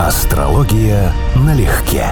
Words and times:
Астрология 0.00 1.12
налегке. 1.36 2.06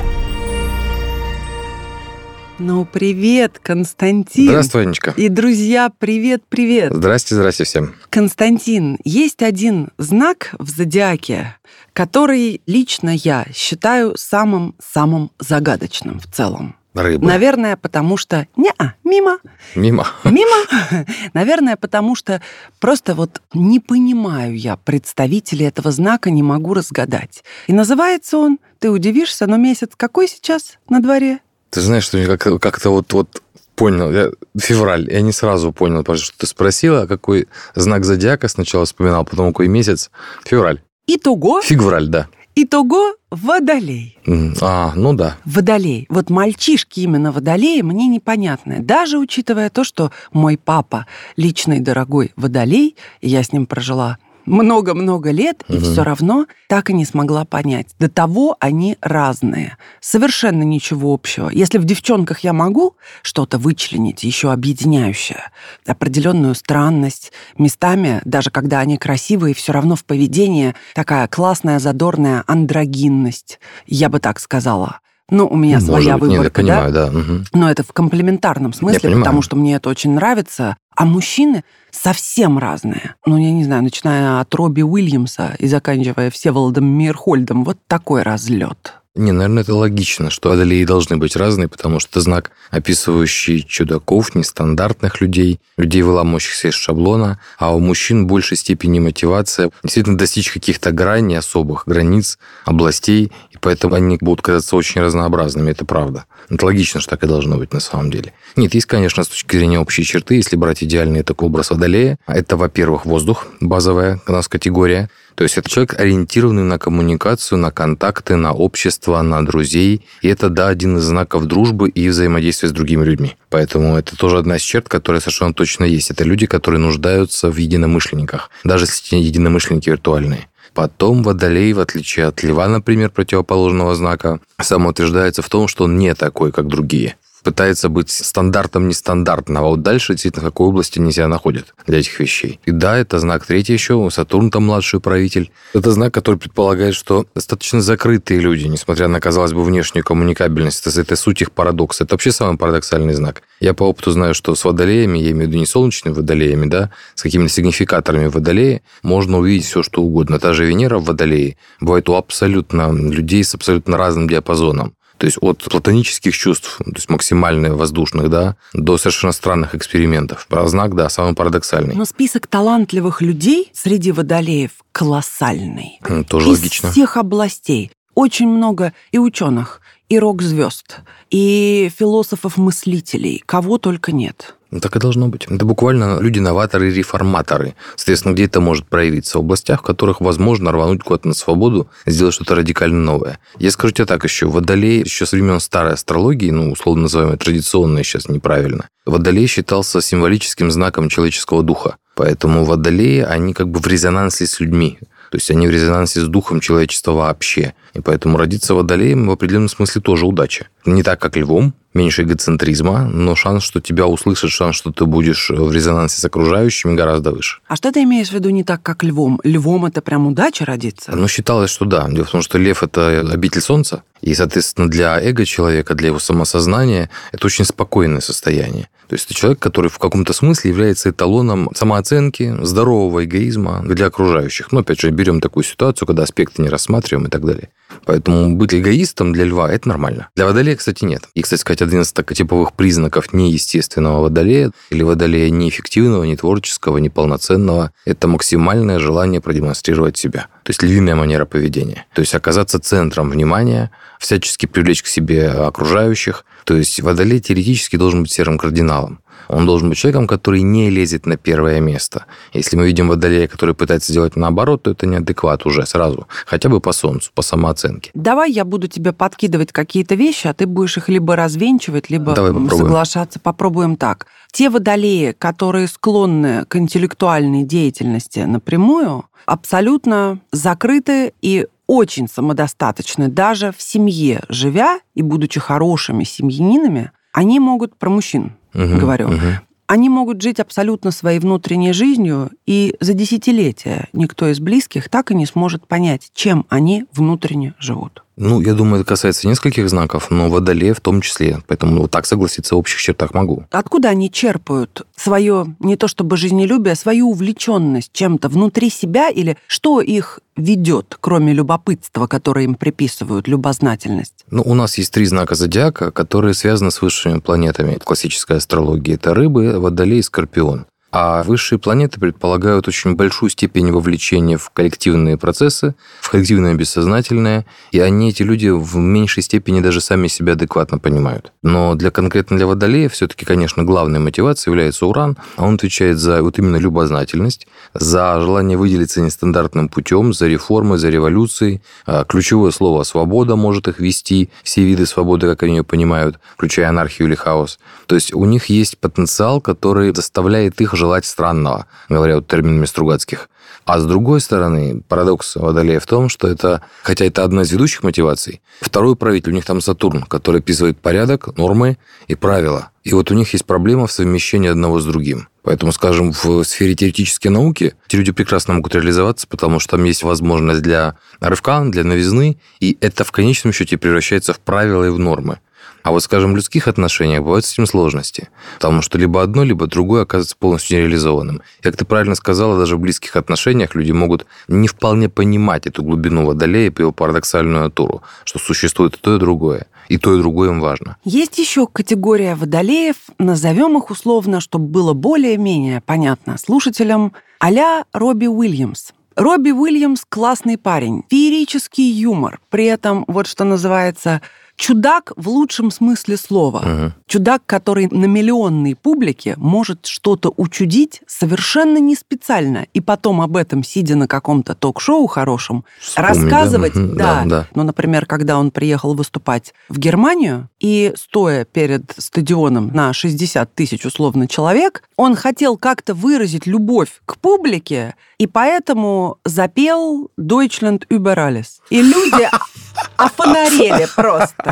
Ну, 2.61 2.85
привет, 2.85 3.59
Константин. 3.61 4.51
Здравствуй, 4.51 4.83
Анечка. 4.83 5.13
И, 5.17 5.29
друзья, 5.29 5.91
привет-привет. 5.99 6.95
Здрасте, 6.95 7.35
здрасте 7.35 7.65
всем. 7.65 7.97
Константин, 8.09 8.99
есть 9.03 9.43
один 9.43 9.89
знак 9.99 10.55
в 10.61 10.69
зодиаке, 10.69 11.57
который 11.93 12.63
лично 12.67 13.11
я 13.11 13.47
считаю 13.53 14.17
самым-самым 14.17 15.33
загадочным 15.41 16.21
в 16.21 16.29
целом. 16.29 16.77
Рыба. 16.95 17.27
Наверное, 17.27 17.77
потому 17.77 18.17
что... 18.17 18.47
не 18.57 18.71
мимо. 19.05 19.39
Мимо. 19.75 20.07
Мимо. 20.25 20.57
Наверное, 21.35 21.77
потому 21.77 22.15
что 22.15 22.43
просто 22.81 23.15
вот 23.15 23.41
не 23.55 23.81
понимаю 23.81 24.57
я 24.57 24.77
представителей 24.77 25.67
этого 25.67 25.91
знака, 25.91 26.31
не 26.31 26.43
могу 26.43 26.75
разгадать. 26.75 27.45
И 27.67 27.73
называется 27.73 28.37
он, 28.39 28.59
ты 28.79 28.91
удивишься, 28.91 29.47
но 29.47 29.57
месяц 29.57 29.91
какой 29.97 30.29
сейчас 30.29 30.79
на 30.89 31.01
дворе? 31.01 31.39
Ты 31.71 31.81
знаешь, 31.81 32.05
что 32.05 32.19
я 32.19 32.37
как- 32.37 32.61
как-то 32.61 32.91
вот, 32.91 33.13
вот 33.13 33.43
понял, 33.75 34.13
я, 34.13 34.31
февраль, 34.59 35.11
я 35.11 35.23
не 35.23 35.33
сразу 35.33 35.73
понял, 35.73 36.01
потому 36.01 36.19
что 36.19 36.37
ты 36.37 36.47
спросила, 36.47 37.07
какой 37.07 37.49
знак 37.75 38.05
зодиака 38.05 38.49
сначала 38.49 38.85
вспоминал, 38.85 39.25
потом 39.25 39.49
какой 39.49 39.69
месяц. 39.69 40.11
Февраль. 40.45 40.83
Итого, 41.07 41.63
Февраль, 41.63 42.09
да. 42.09 42.29
Итого 42.55 43.15
водолей. 43.31 44.19
А, 44.61 44.93
ну 44.95 45.15
да. 45.15 45.37
Водолей. 45.45 46.07
Вот 46.09 46.31
мальчишки 46.31 47.01
именно 47.01 47.33
водолеи 47.33 47.81
мне 47.83 48.07
непонятны. 48.09 48.81
Даже 48.81 49.19
учитывая 49.19 49.71
то, 49.71 49.85
что 49.85 50.11
мой 50.33 50.59
папа 50.59 51.07
личный 51.37 51.81
дорогой 51.81 52.33
водолей, 52.37 52.97
и 53.21 53.29
я 53.29 53.43
с 53.43 53.53
ним 53.53 53.67
прожила 53.67 54.19
много-много 54.47 55.31
лет, 55.31 55.63
и 55.69 55.75
Мгм. 55.75 55.83
все 55.83 56.03
равно 56.03 56.47
так 56.69 56.91
и 56.91 56.93
не 56.93 57.05
смогла 57.05 57.45
понять. 57.45 57.89
До 57.99 58.09
того 58.09 58.57
они 58.61 58.97
разные. 59.01 59.77
Совершенно 60.01 60.63
ничего 60.63 61.13
общего. 61.13 61.49
Если 61.51 61.79
в 61.79 61.85
девчонках 61.85 62.41
я 62.41 62.53
могу 62.53 62.97
что-то 63.23 63.59
вычленить, 63.59 64.25
еще 64.25 64.53
объединяющее, 64.53 65.51
определенную 65.87 66.55
странность, 66.55 67.33
местами, 67.59 68.21
даже 68.25 68.51
когда 68.51 68.81
они 68.81 68.97
красивые, 68.97 69.55
все 69.55 69.73
равно 69.73 69.97
в 69.97 70.05
поведении 70.05 70.75
такая 70.95 71.29
классная, 71.29 71.79
задорная 71.79 72.45
андрогинность, 72.47 73.61
я 73.87 74.09
бы 74.09 74.19
так 74.19 74.41
сказала. 74.41 75.01
Ну, 75.31 75.47
у 75.47 75.57
меня 75.57 75.77
Может 75.77 75.89
своя 75.89 76.19
быть, 76.19 76.29
нет, 76.29 76.33
я 76.33 76.39
выборка, 76.39 76.63
да? 76.63 76.83
понимаю, 76.83 76.93
да. 76.93 77.11
мгм. 77.11 77.45
Но 77.53 77.71
это 77.71 77.83
в 77.83 77.93
комплементарном 77.93 78.73
смысле, 78.73 79.01
понимаю. 79.01 79.21
потому 79.23 79.43
что 79.43 79.57
мне 79.57 79.77
это 79.77 79.89
очень 79.89 80.13
нравится. 80.13 80.77
А 80.95 81.05
мужчины 81.07 81.65
совсем 81.91 82.59
разные. 82.59 83.15
Ну, 83.25 83.39
я 83.39 83.51
не 83.51 83.65
знаю, 83.65 83.83
начиная 83.83 84.41
от 84.41 84.55
Робби 84.55 84.83
Уильямса 84.83 85.55
и 85.59 85.67
заканчивая 85.67 86.31
Всеволодом 86.31 86.85
Мирхольдом. 86.85 87.65
Вот 87.65 87.79
такой 87.87 88.23
разлет. 88.23 89.02
Не, 89.15 89.31
наверное, 89.33 89.63
это 89.63 89.75
логично, 89.75 90.31
что 90.31 90.49
водолеи 90.49 90.85
должны 90.85 91.19
быть 91.19 91.37
разные, 91.37 91.69
потому 91.69 92.01
что 92.01 92.09
это 92.13 92.23
знак, 92.23 92.51
описывающий 92.71 93.63
чудаков, 93.63 94.35
нестандартных 94.35 95.21
людей, 95.21 95.61
людей, 95.77 96.01
выламывающихся 96.01 96.69
из 96.69 96.75
шаблона, 96.75 97.39
а 97.59 97.77
у 97.77 97.79
мужчин 97.79 98.25
в 98.25 98.29
большей 98.29 98.57
степени 98.57 99.01
мотивация 99.01 99.71
действительно 99.83 100.17
достичь 100.17 100.51
каких-то 100.51 100.93
граней 100.93 101.37
особых, 101.37 101.83
границ, 101.85 102.39
областей, 102.65 103.33
и 103.51 103.59
поэтому 103.61 103.97
они 103.97 104.17
будут 104.19 104.41
казаться 104.41 104.77
очень 104.77 105.03
разнообразными, 105.03 105.73
это 105.73 105.85
правда. 105.85 106.25
Это 106.49 106.65
логично, 106.65 107.03
что 107.03 107.11
так 107.11 107.25
и 107.25 107.27
должно 107.27 107.59
быть 107.59 107.75
на 107.75 107.81
самом 107.81 108.11
деле. 108.11 108.33
Нет, 108.57 108.73
есть, 108.73 108.87
конечно, 108.87 109.25
с 109.25 109.29
точки 109.29 109.57
зрения 109.57 109.79
общей 109.79 110.05
черты, 110.05 110.37
если 110.37 110.57
брать 110.57 110.83
идеальный 110.83 111.23
такой 111.23 111.49
образ 111.49 111.69
водолея, 111.69 112.19
это, 112.27 112.57
во-первых, 112.57 113.05
воздух, 113.05 113.47
базовая 113.61 114.23
у 114.27 114.33
нас 114.33 114.49
категория, 114.49 115.11
то 115.35 115.45
есть 115.45 115.59
это 115.59 115.69
человек, 115.69 115.99
ориентированный 115.99 116.63
на 116.63 116.79
коммуникацию, 116.79 117.59
на 117.59 117.71
контакты, 117.71 118.37
на 118.37 118.53
общество, 118.53 119.21
на 119.23 119.45
друзей. 119.45 120.05
И 120.21 120.29
это, 120.29 120.49
да, 120.49 120.69
один 120.69 120.99
из 120.99 121.05
знаков 121.05 121.47
дружбы 121.47 121.89
и 121.89 122.09
взаимодействия 122.09 122.69
с 122.69 122.73
другими 122.73 123.05
людьми. 123.05 123.37
Поэтому 123.49 123.97
это 123.97 124.17
тоже 124.17 124.39
одна 124.39 124.57
из 124.57 124.63
черт, 124.63 124.89
которая 124.89 125.21
совершенно 125.21 125.55
точно 125.55 125.85
есть. 125.85 126.11
Это 126.11 126.25
люди, 126.25 126.47
которые 126.47 126.81
нуждаются 126.81 127.51
в 127.51 127.57
единомышленниках, 127.57 128.51
даже 128.65 128.85
если 128.85 129.17
единомышленники 129.17 129.91
виртуальные. 129.91 130.49
Потом 130.75 131.23
Водолей, 131.23 131.73
в 131.75 131.81
отличие 131.81 132.27
от 132.27 132.43
Льва, 132.43 132.67
например, 132.67 133.11
противоположного 133.11 133.95
знака, 133.95 134.41
самоутверждается 134.61 135.43
в 135.43 135.49
том, 135.49 135.69
что 135.69 135.85
он 135.85 135.99
не 135.99 136.15
такой, 136.15 136.51
как 136.51 136.67
другие 136.67 137.17
пытается 137.43 137.89
быть 137.89 138.11
стандартом 138.11 138.89
нестандартного. 138.89 139.67
А 139.67 139.71
вот 139.71 139.83
дальше 139.83 140.15
действительно 140.15 140.43
в 140.43 140.51
какой 140.51 140.69
области 140.69 140.99
они 140.99 141.13
себя 141.13 141.29
находят 141.29 141.75
для 141.87 141.99
этих 141.99 142.19
вещей. 142.21 142.61
И 142.65 142.71
да, 142.71 142.97
это 142.97 143.19
знак 143.19 143.47
третий 143.47 143.73
еще, 143.73 144.09
Сатурн 144.11 144.51
там 144.51 144.65
младший 144.65 145.01
правитель. 145.01 145.51
Это 145.75 145.91
знак, 145.91 146.15
который 146.15 146.37
предполагает, 146.37 146.95
что 146.95 147.27
достаточно 147.35 147.81
закрытые 147.81 148.41
люди, 148.41 148.67
несмотря 148.67 149.09
на, 149.09 149.21
казалось 149.21 149.53
бы, 149.53 149.65
внешнюю 149.65 150.05
коммуникабельность, 150.05 150.87
это, 150.87 151.01
это 151.01 151.17
суть 151.17 151.43
их 151.43 151.53
парадокса. 151.53 152.05
Это 152.05 152.15
вообще 152.15 152.33
самый 152.33 152.57
парадоксальный 152.57 153.15
знак. 153.15 153.43
Я 153.61 153.75
по 153.75 153.85
опыту 153.85 154.11
знаю, 154.11 154.35
что 154.35 154.55
с 154.55 154.65
водолеями, 154.65 155.19
я 155.19 155.31
имею 155.31 155.47
в 155.47 155.49
виду 155.49 155.59
не 155.59 155.67
солнечными 155.67 156.15
водолеями, 156.15 156.67
да, 156.67 156.91
с 157.15 157.23
какими-то 157.23 157.53
сигнификаторами 157.53 158.27
водолея, 158.27 158.83
можно 159.03 159.39
увидеть 159.39 159.67
все, 159.67 159.83
что 159.83 160.03
угодно. 160.03 160.39
Та 160.39 160.53
же 160.53 160.67
Венера 160.67 160.99
в 160.99 161.05
водолее 161.05 161.57
бывает 161.81 162.09
у 162.09 162.15
абсолютно 162.15 162.93
людей 162.93 163.45
с 163.45 163.55
абсолютно 163.55 163.97
разным 163.97 164.29
диапазоном. 164.29 164.95
То 165.23 165.27
есть 165.27 165.39
от 165.41 165.59
платонических 165.59 166.37
чувств, 166.37 166.79
то 166.79 166.93
есть 166.97 167.09
максимально 167.09 167.77
воздушных, 167.77 168.29
да, 168.29 168.57
до 168.73 168.99
совершенно 168.99 169.33
странных 169.33 169.77
экспериментов. 169.77 170.49
Про 170.49 170.67
знак, 170.67 170.97
да, 170.97 171.09
самый 171.09 171.35
парадоксальный. 171.35 171.95
Но 171.95 172.05
список 172.07 172.49
талантливых 172.49 173.23
людей 173.23 173.71
среди 173.73 174.11
водолеев 174.11 174.73
колоссальный. 174.91 176.01
Тоже 176.27 176.51
Из 176.51 176.59
логично. 176.59 176.91
всех 176.91 177.17
областей. 177.17 177.93
Очень 178.17 178.49
много 178.49 178.95
и 179.13 179.19
ученых, 179.19 179.81
и 180.09 180.19
рок-звезд, 180.19 181.03
и 181.31 181.89
философов-мыслителей, 181.97 183.45
кого 183.47 183.79
только 183.79 184.11
нет. 184.11 184.57
Ну, 184.73 184.81
так 184.81 184.97
и 184.97 184.99
должно 184.99 185.29
быть. 185.29 185.45
Это 185.49 185.67
буквально 185.67 186.19
люди-новаторы 186.19 186.89
и 186.91 186.95
реформаторы. 186.95 187.75
Соответственно, 187.95 188.33
где 188.33 188.47
это 188.47 188.63
может 188.63 188.87
проявиться? 188.87 189.37
В 189.37 189.43
областях, 189.43 189.81
в 189.81 189.85
которых 189.85 190.23
возможно 190.23 190.73
рвануть 190.73 191.03
куда-то 191.03 191.29
на 191.29 191.35
свободу, 191.35 191.89
сделать 192.07 192.33
что-то 192.33 192.55
радикально 192.55 192.99
новое. 192.99 193.39
Я 193.59 193.71
скажу 193.71 193.93
тебе 193.93 194.07
так 194.07 194.25
еще. 194.25 194.47
Водолей 194.47 195.03
еще 195.03 195.27
с 195.27 195.33
времен 195.33 195.61
старой 195.61 195.93
астрологии, 195.93 196.51
ну, 196.51 196.73
условно 196.73 197.03
называемой 197.03 197.37
традиционной 197.37 198.03
сейчас 198.03 198.29
неправильно, 198.29 198.89
Водолей 199.05 199.47
считался 199.47 200.01
символическим 200.01 200.71
знаком 200.71 201.09
человеческого 201.09 201.63
духа. 201.63 201.97
Поэтому 202.15 202.65
водолеи, 202.65 203.21
они 203.21 203.53
как 203.53 203.69
бы 203.69 203.81
в 203.81 203.87
резонансе 203.87 204.47
с 204.47 204.61
людьми. 204.61 204.99
То 205.33 205.37
есть 205.37 205.51
они 205.51 205.67
в 205.67 205.71
резонансе 205.71 206.21
с 206.21 206.29
духом 206.29 206.61
человечества 206.61 207.13
вообще. 207.13 207.73
И 207.95 208.01
поэтому 208.01 208.37
родиться 208.37 208.75
водолеем 208.75 209.27
в 209.27 209.31
определенном 209.31 209.71
смысле 209.71 210.03
тоже 210.03 210.27
удача. 210.27 210.67
Не 210.85 211.03
так, 211.03 211.23
как 211.23 211.39
львом, 211.39 211.73
меньше 211.95 212.25
эгоцентризма, 212.25 213.07
но 213.07 213.35
шанс, 213.35 213.63
что 213.63 213.81
тебя 213.81 214.07
услышат, 214.07 214.51
шанс, 214.51 214.77
что 214.77 214.93
ты 214.93 215.07
будешь 215.07 215.49
в 215.49 215.73
резонансе 215.73 216.21
с 216.21 216.25
окружающими, 216.27 216.95
гораздо 216.95 217.31
выше. 217.31 217.61
А 217.67 217.77
что 217.77 217.91
ты 217.91 218.03
имеешь 218.03 218.29
в 218.29 218.33
виду 218.33 218.51
не 218.51 218.63
так, 218.63 218.83
как 218.83 219.03
львом? 219.03 219.41
Львом 219.43 219.87
это 219.87 220.03
прям 220.03 220.27
удача 220.27 220.67
родиться? 220.67 221.17
Но 221.17 221.27
считалось, 221.29 221.71
что 221.71 221.87
да. 221.87 222.07
Дело 222.11 222.27
в 222.27 222.31
том, 222.31 222.43
что 222.43 222.59
лев– 222.59 222.83
это 222.83 223.21
обитель 223.33 223.63
солнца, 223.63 224.03
и, 224.23 224.35
соответственно, 224.35 224.89
для 224.89 225.21
эго 225.21 225.45
человека, 225.45 225.95
для 225.95 226.09
его 226.09 226.19
самосознания 226.19 227.11
это 227.33 227.47
очень 227.47 227.65
спокойное 227.65 228.21
состояние. 228.21 228.89
То 229.09 229.15
есть 229.15 229.27
это 229.27 229.35
человек, 229.35 229.59
который 229.59 229.91
в 229.91 229.99
каком-то 229.99 230.33
смысле 230.33 230.71
является 230.71 231.11
эталоном 231.11 231.69
самооценки, 231.75 232.57
здорового 232.63 233.25
эгоизма 233.25 233.83
для 233.85 234.07
окружающих. 234.07 234.73
Но, 234.73 234.81
опять 234.81 235.01
же, 235.01 235.11
берем 235.11 235.43
такую 235.43 235.65
ситуацию, 235.65 236.07
когда 236.07 236.23
аспекты 236.23 236.63
не 236.63 236.71
рассматриваем 236.71 237.27
и 237.27 237.31
так 237.31 237.45
далее. 237.45 237.69
Поэтому 238.07 238.57
быть 238.57 238.75
эгоистом 238.75 239.35
для 239.35 239.45
льва– 239.45 239.71
это 239.73 239.89
нормально. 239.89 240.29
Для 240.35 240.47
водолея, 240.47 240.77
кстати, 240.77 241.05
нет. 241.05 241.25
И, 241.35 241.43
кстати 241.43 241.61
сказать, 241.61 241.83
один 241.83 242.01
из 242.01 242.13
так- 242.15 242.33
типовых 242.33 242.73
признаков 242.73 243.35
неестественного 243.35 244.23
водолея 244.23 244.71
или 244.89 245.03
водолея 245.03 245.51
неэффективного, 245.51 246.25
не 246.25 246.37
творческого, 246.37 246.97
не 246.97 247.11
полноценного– 247.11 247.93
это 248.07 248.29
максимальное 248.29 248.99
желание 248.99 249.43
продемонстрировать 249.43 250.17
себя. 250.17 250.47
То 250.63 250.71
есть 250.71 250.83
львиная 250.83 251.17
манера 251.17 251.45
поведения. 251.45 252.07
То 252.15 252.21
есть 252.21 252.35
оказаться 252.35 252.79
центром 252.79 253.29
внимания, 253.29 253.91
всячески 254.23 254.67
привлечь 254.67 255.03
к 255.03 255.07
себе 255.07 255.49
окружающих. 255.51 256.45
То 256.65 256.77
есть 256.77 257.01
водолей 257.01 257.41
теоретически 257.41 257.97
должен 257.97 258.23
быть 258.23 258.31
серым 258.31 258.57
кардиналом. 258.57 259.19
Он 259.49 259.67
должен 259.67 259.89
быть 259.89 259.99
человеком, 259.99 260.29
который 260.29 260.63
не 260.63 260.89
лезет 260.91 261.27
на 261.27 261.37
первое 261.37 261.81
место. 261.81 262.27
Если 262.53 262.77
мы 262.77 262.87
видим 262.87 263.09
водолея, 263.09 263.49
который 263.49 263.75
пытается 263.75 264.13
сделать 264.13 264.37
наоборот, 264.37 264.85
то 264.85 264.93
это 264.93 265.07
неадекват 265.07 265.67
уже 265.67 265.85
сразу. 265.85 266.29
Хотя 266.47 266.69
бы 266.69 266.81
по 266.81 266.93
солнцу, 266.93 267.33
по 267.35 267.43
самооценке. 267.43 268.13
Давай 268.15 268.53
я 268.53 268.65
буду 268.65 268.87
тебе 268.87 269.13
подкидывать 269.13 269.73
какие-то 269.73 270.15
вещи, 270.15 270.47
а 270.47 270.55
ты 270.55 270.67
будешь 270.67 270.97
их 270.97 271.09
либо 271.09 271.35
развенчивать, 271.35 272.09
либо 272.09 272.35
Давай 272.35 272.53
попробуем. 272.53 272.79
соглашаться. 272.79 273.41
Попробуем 273.41 273.97
так. 273.97 274.27
Те 274.53 274.71
водолеи, 274.71 275.35
которые 275.37 275.89
склонны 275.89 276.65
к 276.67 276.77
интеллектуальной 276.77 277.65
деятельности 277.65 278.41
напрямую, 278.41 279.25
абсолютно 279.47 280.39
закрыты 280.53 281.33
и 281.43 281.67
очень 281.87 282.29
самодостаточны. 282.29 283.29
Даже 283.29 283.73
в 283.73 283.81
семье 283.83 284.43
живя 284.49 285.01
и 285.15 285.23
будучи 285.23 285.61
хорошими 285.61 286.25
семьянинами, 286.25 287.11
они 287.33 287.61
могут 287.61 287.97
про 287.97 288.11
мужчин 288.11 288.53
Мгм, 288.75 288.99
говорю. 288.99 289.29
мгм. 289.29 289.61
Они 289.87 290.09
могут 290.09 290.41
жить 290.41 290.59
абсолютно 290.59 291.11
своей 291.11 291.39
внутренней 291.39 291.93
жизнью, 291.93 292.51
и 292.67 292.95
за 293.01 293.13
десятилетия 293.13 294.09
никто 294.15 294.49
из 294.49 294.59
близких 294.59 295.11
так 295.11 295.31
и 295.31 295.35
не 295.35 295.45
сможет 295.45 295.87
понять, 295.87 296.31
чем 296.35 296.65
они 296.71 297.05
внутренне 297.13 297.75
живут. 297.79 298.23
Ну, 298.45 298.61
я 298.61 298.75
думаю, 298.75 299.03
это 299.03 299.09
касается 299.09 299.47
нескольких 299.47 299.89
знаков, 299.89 300.33
но 300.33 300.51
водолея 300.51 300.95
в 300.95 301.01
том 301.01 301.21
числе. 301.21 301.63
Поэтому 301.69 302.03
вот 302.03 302.11
так 302.11 302.27
согласиться 302.27 302.75
в 302.75 302.79
общих 302.79 303.01
чертах 303.01 303.35
могу. 303.35 303.67
Откуда 303.71 304.09
они 304.09 304.33
черпают 304.33 305.07
свое, 305.15 305.77
не 305.79 305.97
то 305.97 306.09
чтобы 306.09 306.37
жизнелюбие, 306.37 306.95
а 306.95 306.97
свою 306.97 307.31
увлеченность 307.31 308.11
чем-то 308.13 308.49
внутри 308.49 308.91
себя 308.91 309.31
или 309.31 309.57
что 309.69 310.01
их 310.01 310.41
ведет, 310.57 311.17
кроме 311.21 311.53
любопытства, 311.53 312.27
которое 312.27 312.65
им 312.65 312.75
приписывают, 312.75 313.47
любознательность? 313.47 314.45
Ну, 314.51 314.63
у 314.67 314.75
нас 314.75 314.99
есть 314.99 315.13
три 315.13 315.25
знака 315.25 315.55
зодиака, 315.55 316.11
которые 316.11 316.55
связаны 316.55 316.91
с 316.91 317.01
высшими 317.01 317.39
планетами. 317.39 317.97
Классическая 318.03 318.57
астрология– 318.57 319.15
это 319.23 319.35
рыбы, 319.35 319.79
водолей 319.79 320.19
и 320.19 320.23
скорпион. 320.23 320.87
А 321.13 321.43
высшие 321.43 321.79
планеты 321.79 322.19
предполагают 322.19 322.89
очень 322.89 323.15
большую 323.17 323.51
степень 323.51 323.93
вовлечения 323.93 324.57
в 324.57 324.71
коллективные 324.71 325.37
процессы, 325.37 325.95
в 326.23 326.31
коллективное 326.31 326.75
бессознательное, 326.75 327.67
и 327.91 328.01
они, 328.01 328.31
эти 328.31 328.43
люди, 328.43 328.69
в 328.69 328.97
меньшей 328.97 329.43
степени 329.43 329.81
даже 329.81 330.01
сами 330.01 330.29
себя 330.29 330.55
адекватно 330.55 330.99
понимают. 330.99 331.53
Но 331.63 331.95
для 331.97 332.11
конкретно 332.11 332.57
для 332.57 332.67
Водолея 332.67 333.11
все-таки, 333.11 333.45
конечно, 333.45 333.85
главной 333.85 334.21
мотивацией 334.21 334.73
является 334.73 335.05
Уран, 335.05 335.37
а 335.57 335.67
он 335.67 335.75
отвечает 335.75 336.19
за 336.19 336.43
вот 336.43 336.59
именно 336.59 336.77
любознательность, 336.77 337.67
за 337.93 338.41
желание 338.41 338.79
выделиться 338.79 339.21
нестандартным 339.21 339.91
путем, 339.91 340.33
за 340.33 340.49
реформы, 340.49 340.97
за 340.97 341.11
революции. 341.11 341.83
А 342.07 342.25
ключевое 342.25 342.71
слово 342.71 343.03
«свобода» 343.03 343.55
может 343.55 343.87
их 343.87 343.99
вести, 343.99 344.49
все 344.63 344.83
виды 344.83 345.05
свободы, 345.05 345.47
как 345.47 345.65
они 345.65 345.77
ее 345.77 345.85
понимают, 345.85 346.41
включая 346.55 346.89
анархию 346.89 347.29
или 347.29 347.35
хаос. 347.35 347.79
То 348.07 348.15
есть 348.15 348.33
у 348.33 348.47
них 348.47 348.67
есть 348.67 348.97
потенциал, 348.97 349.61
который 349.61 350.15
заставляет 350.15 350.81
их 350.81 350.95
желать 351.03 351.25
странного, 351.25 351.87
говоря 352.09 352.37
вот 352.37 352.47
терминами 352.47 352.87
Стругацких. 352.87 353.49
А 353.85 353.99
с 353.99 354.05
другой 354.05 354.41
стороны, 354.41 355.03
парадокс 355.09 355.57
Водолея 355.57 355.99
в 355.99 356.07
том, 356.07 356.29
что 356.29 356.47
это, 356.47 356.83
хотя 357.03 357.25
это 357.25 357.43
одна 357.43 357.63
из 357.63 357.73
ведущих 357.73 358.05
мотиваций, 358.05 358.61
второй 358.81 359.17
правитель, 359.17 359.51
у 359.51 359.55
них 359.55 359.65
там 359.65 359.81
Сатурн, 359.81 360.23
который 360.23 360.61
описывает 360.61 361.01
порядок, 361.01 361.57
нормы 361.57 361.99
и 362.29 362.37
правила. 362.37 362.91
И 363.03 363.13
вот 363.13 363.33
у 363.33 363.35
них 363.35 363.53
есть 363.53 363.65
проблема 363.65 364.07
в 364.07 364.13
совмещении 364.13 364.71
одного 364.71 365.01
с 365.01 365.05
другим. 365.05 365.49
Поэтому, 365.65 365.91
скажем, 365.91 366.33
в 366.33 366.63
сфере 366.63 366.95
теоретической 366.95 367.51
науки 367.51 367.95
эти 368.07 368.15
люди 368.15 368.31
прекрасно 368.31 368.75
могут 368.75 368.95
реализоваться, 368.95 369.49
потому 369.49 369.81
что 369.81 369.97
там 369.97 370.05
есть 370.05 370.23
возможность 370.23 370.83
для 370.83 371.17
рывка, 371.41 371.85
для 371.85 372.05
новизны, 372.05 372.59
и 372.79 372.97
это 373.01 373.25
в 373.25 373.33
конечном 373.33 373.73
счете 373.73 373.99
превращается 373.99 374.53
в 374.53 374.61
правила 374.61 375.05
и 375.05 375.11
в 375.11 375.19
нормы. 375.19 375.59
А 376.03 376.11
вот, 376.11 376.23
скажем, 376.23 376.53
в 376.53 376.57
людских 376.57 376.89
отношениях 376.89 377.43
бывают 377.43 377.65
с 377.65 377.73
этим 377.73 377.87
сложности, 377.87 378.49
потому 378.75 379.03
что 379.03 379.19
либо 379.19 379.43
одно, 379.43 379.65
либо 379.65 379.87
другое 379.87 380.23
оказывается 380.23 380.57
полностью 380.57 380.99
нереализованным. 380.99 381.63
Как 381.81 381.97
ты 381.97 382.05
правильно 382.05 382.35
сказала, 382.35 382.79
даже 382.79 382.97
в 382.97 383.01
близких 383.01 383.37
отношениях 383.37 383.95
люди 383.95 384.13
могут 384.13 384.47
не 384.69 384.89
вполне 384.89 385.29
понимать 385.29 385.87
эту 385.87 386.03
глубину 386.03 386.47
Водолея 386.47 386.91
и 386.91 386.95
его 386.99 387.13
парадоксальную 387.13 387.85
натуру, 387.85 388.23
что 388.45 388.59
существует 388.59 389.17
и 389.17 389.19
то, 389.19 389.37
и 389.37 389.39
другое. 389.39 389.87
И 390.09 390.19
то, 390.19 390.35
и 390.35 390.39
другое 390.39 390.71
им 390.71 390.81
важно. 390.81 391.17
Есть 391.25 391.59
еще 391.59 391.87
категория 391.87 392.55
водолеев, 392.55 393.17
назовем 393.39 393.97
их 393.97 394.11
условно, 394.11 394.61
чтобы 394.61 394.87
было 394.87 395.13
более-менее 395.15 396.03
понятно 396.05 396.59
слушателям, 396.59 397.33
а 397.61 397.71
Робби 398.13 398.47
Уильямс. 398.47 399.13
Робби 399.37 399.71
Уильямс– 399.71 400.25
классный 400.29 400.77
парень, 400.77 401.23
феерический 401.31 402.11
юмор, 402.11 402.61
при 402.69 402.85
этом, 402.85 403.25
вот 403.29 403.47
что 403.47 403.65
называется, 403.65 404.43
чудак 404.83 405.33
в 405.37 405.49
лучшем 405.49 405.93
смысле 405.93 406.37
слова. 406.37 406.79
Угу. 406.79 407.13
Чудак, 407.29 407.63
который 407.67 408.09
на 408.11 408.25
миллионной 408.25 408.97
публике 408.97 409.55
может 409.57 410.07
что-то 410.07 410.53
учудить 410.57 411.23
совершенно 411.29 411.99
не 411.99 412.17
специально. 412.17 412.89
И 412.93 413.01
потом 413.01 413.41
об 413.41 413.57
этом, 413.57 413.85
сидя 413.85 414.17
на 414.17 414.27
каком-то 414.27 414.75
ток-шоу 414.75 415.29
хорошем, 415.29 415.85
Вспомни, 416.01 416.29
рассказывать. 416.29 416.95
Да, 416.95 417.01
да. 417.01 417.15
да, 417.15 417.45
да. 417.45 417.69
Ну, 417.77 417.85
например, 417.85 418.27
когда 418.27 418.59
он 418.59 418.73
приехал 418.73 419.15
выступать 419.15 419.73
в 419.89 419.99
Германию, 419.99 420.69
и 420.81 421.13
стоя 421.15 421.65
перед 421.65 422.13
стадионом 422.19 422.89
на 422.89 423.13
60 423.13 423.73
тысяч 423.77 424.05
условно 424.05 424.49
человек, 424.49 425.05
он 425.17 425.37
хотел 425.37 425.77
как-то 425.77 426.13
выразить 426.13 426.67
любовь 426.67 427.23
к 427.25 427.39
публике, 427.39 428.17
и 428.39 428.49
поэтому 428.49 429.39
запел 429.45 430.33
«Deutschland 430.37 431.07
über 431.09 431.37
alles». 431.37 431.79
И 431.91 432.03
люди 432.03 432.51
офонарели 433.17 434.09
просто. 434.17 434.72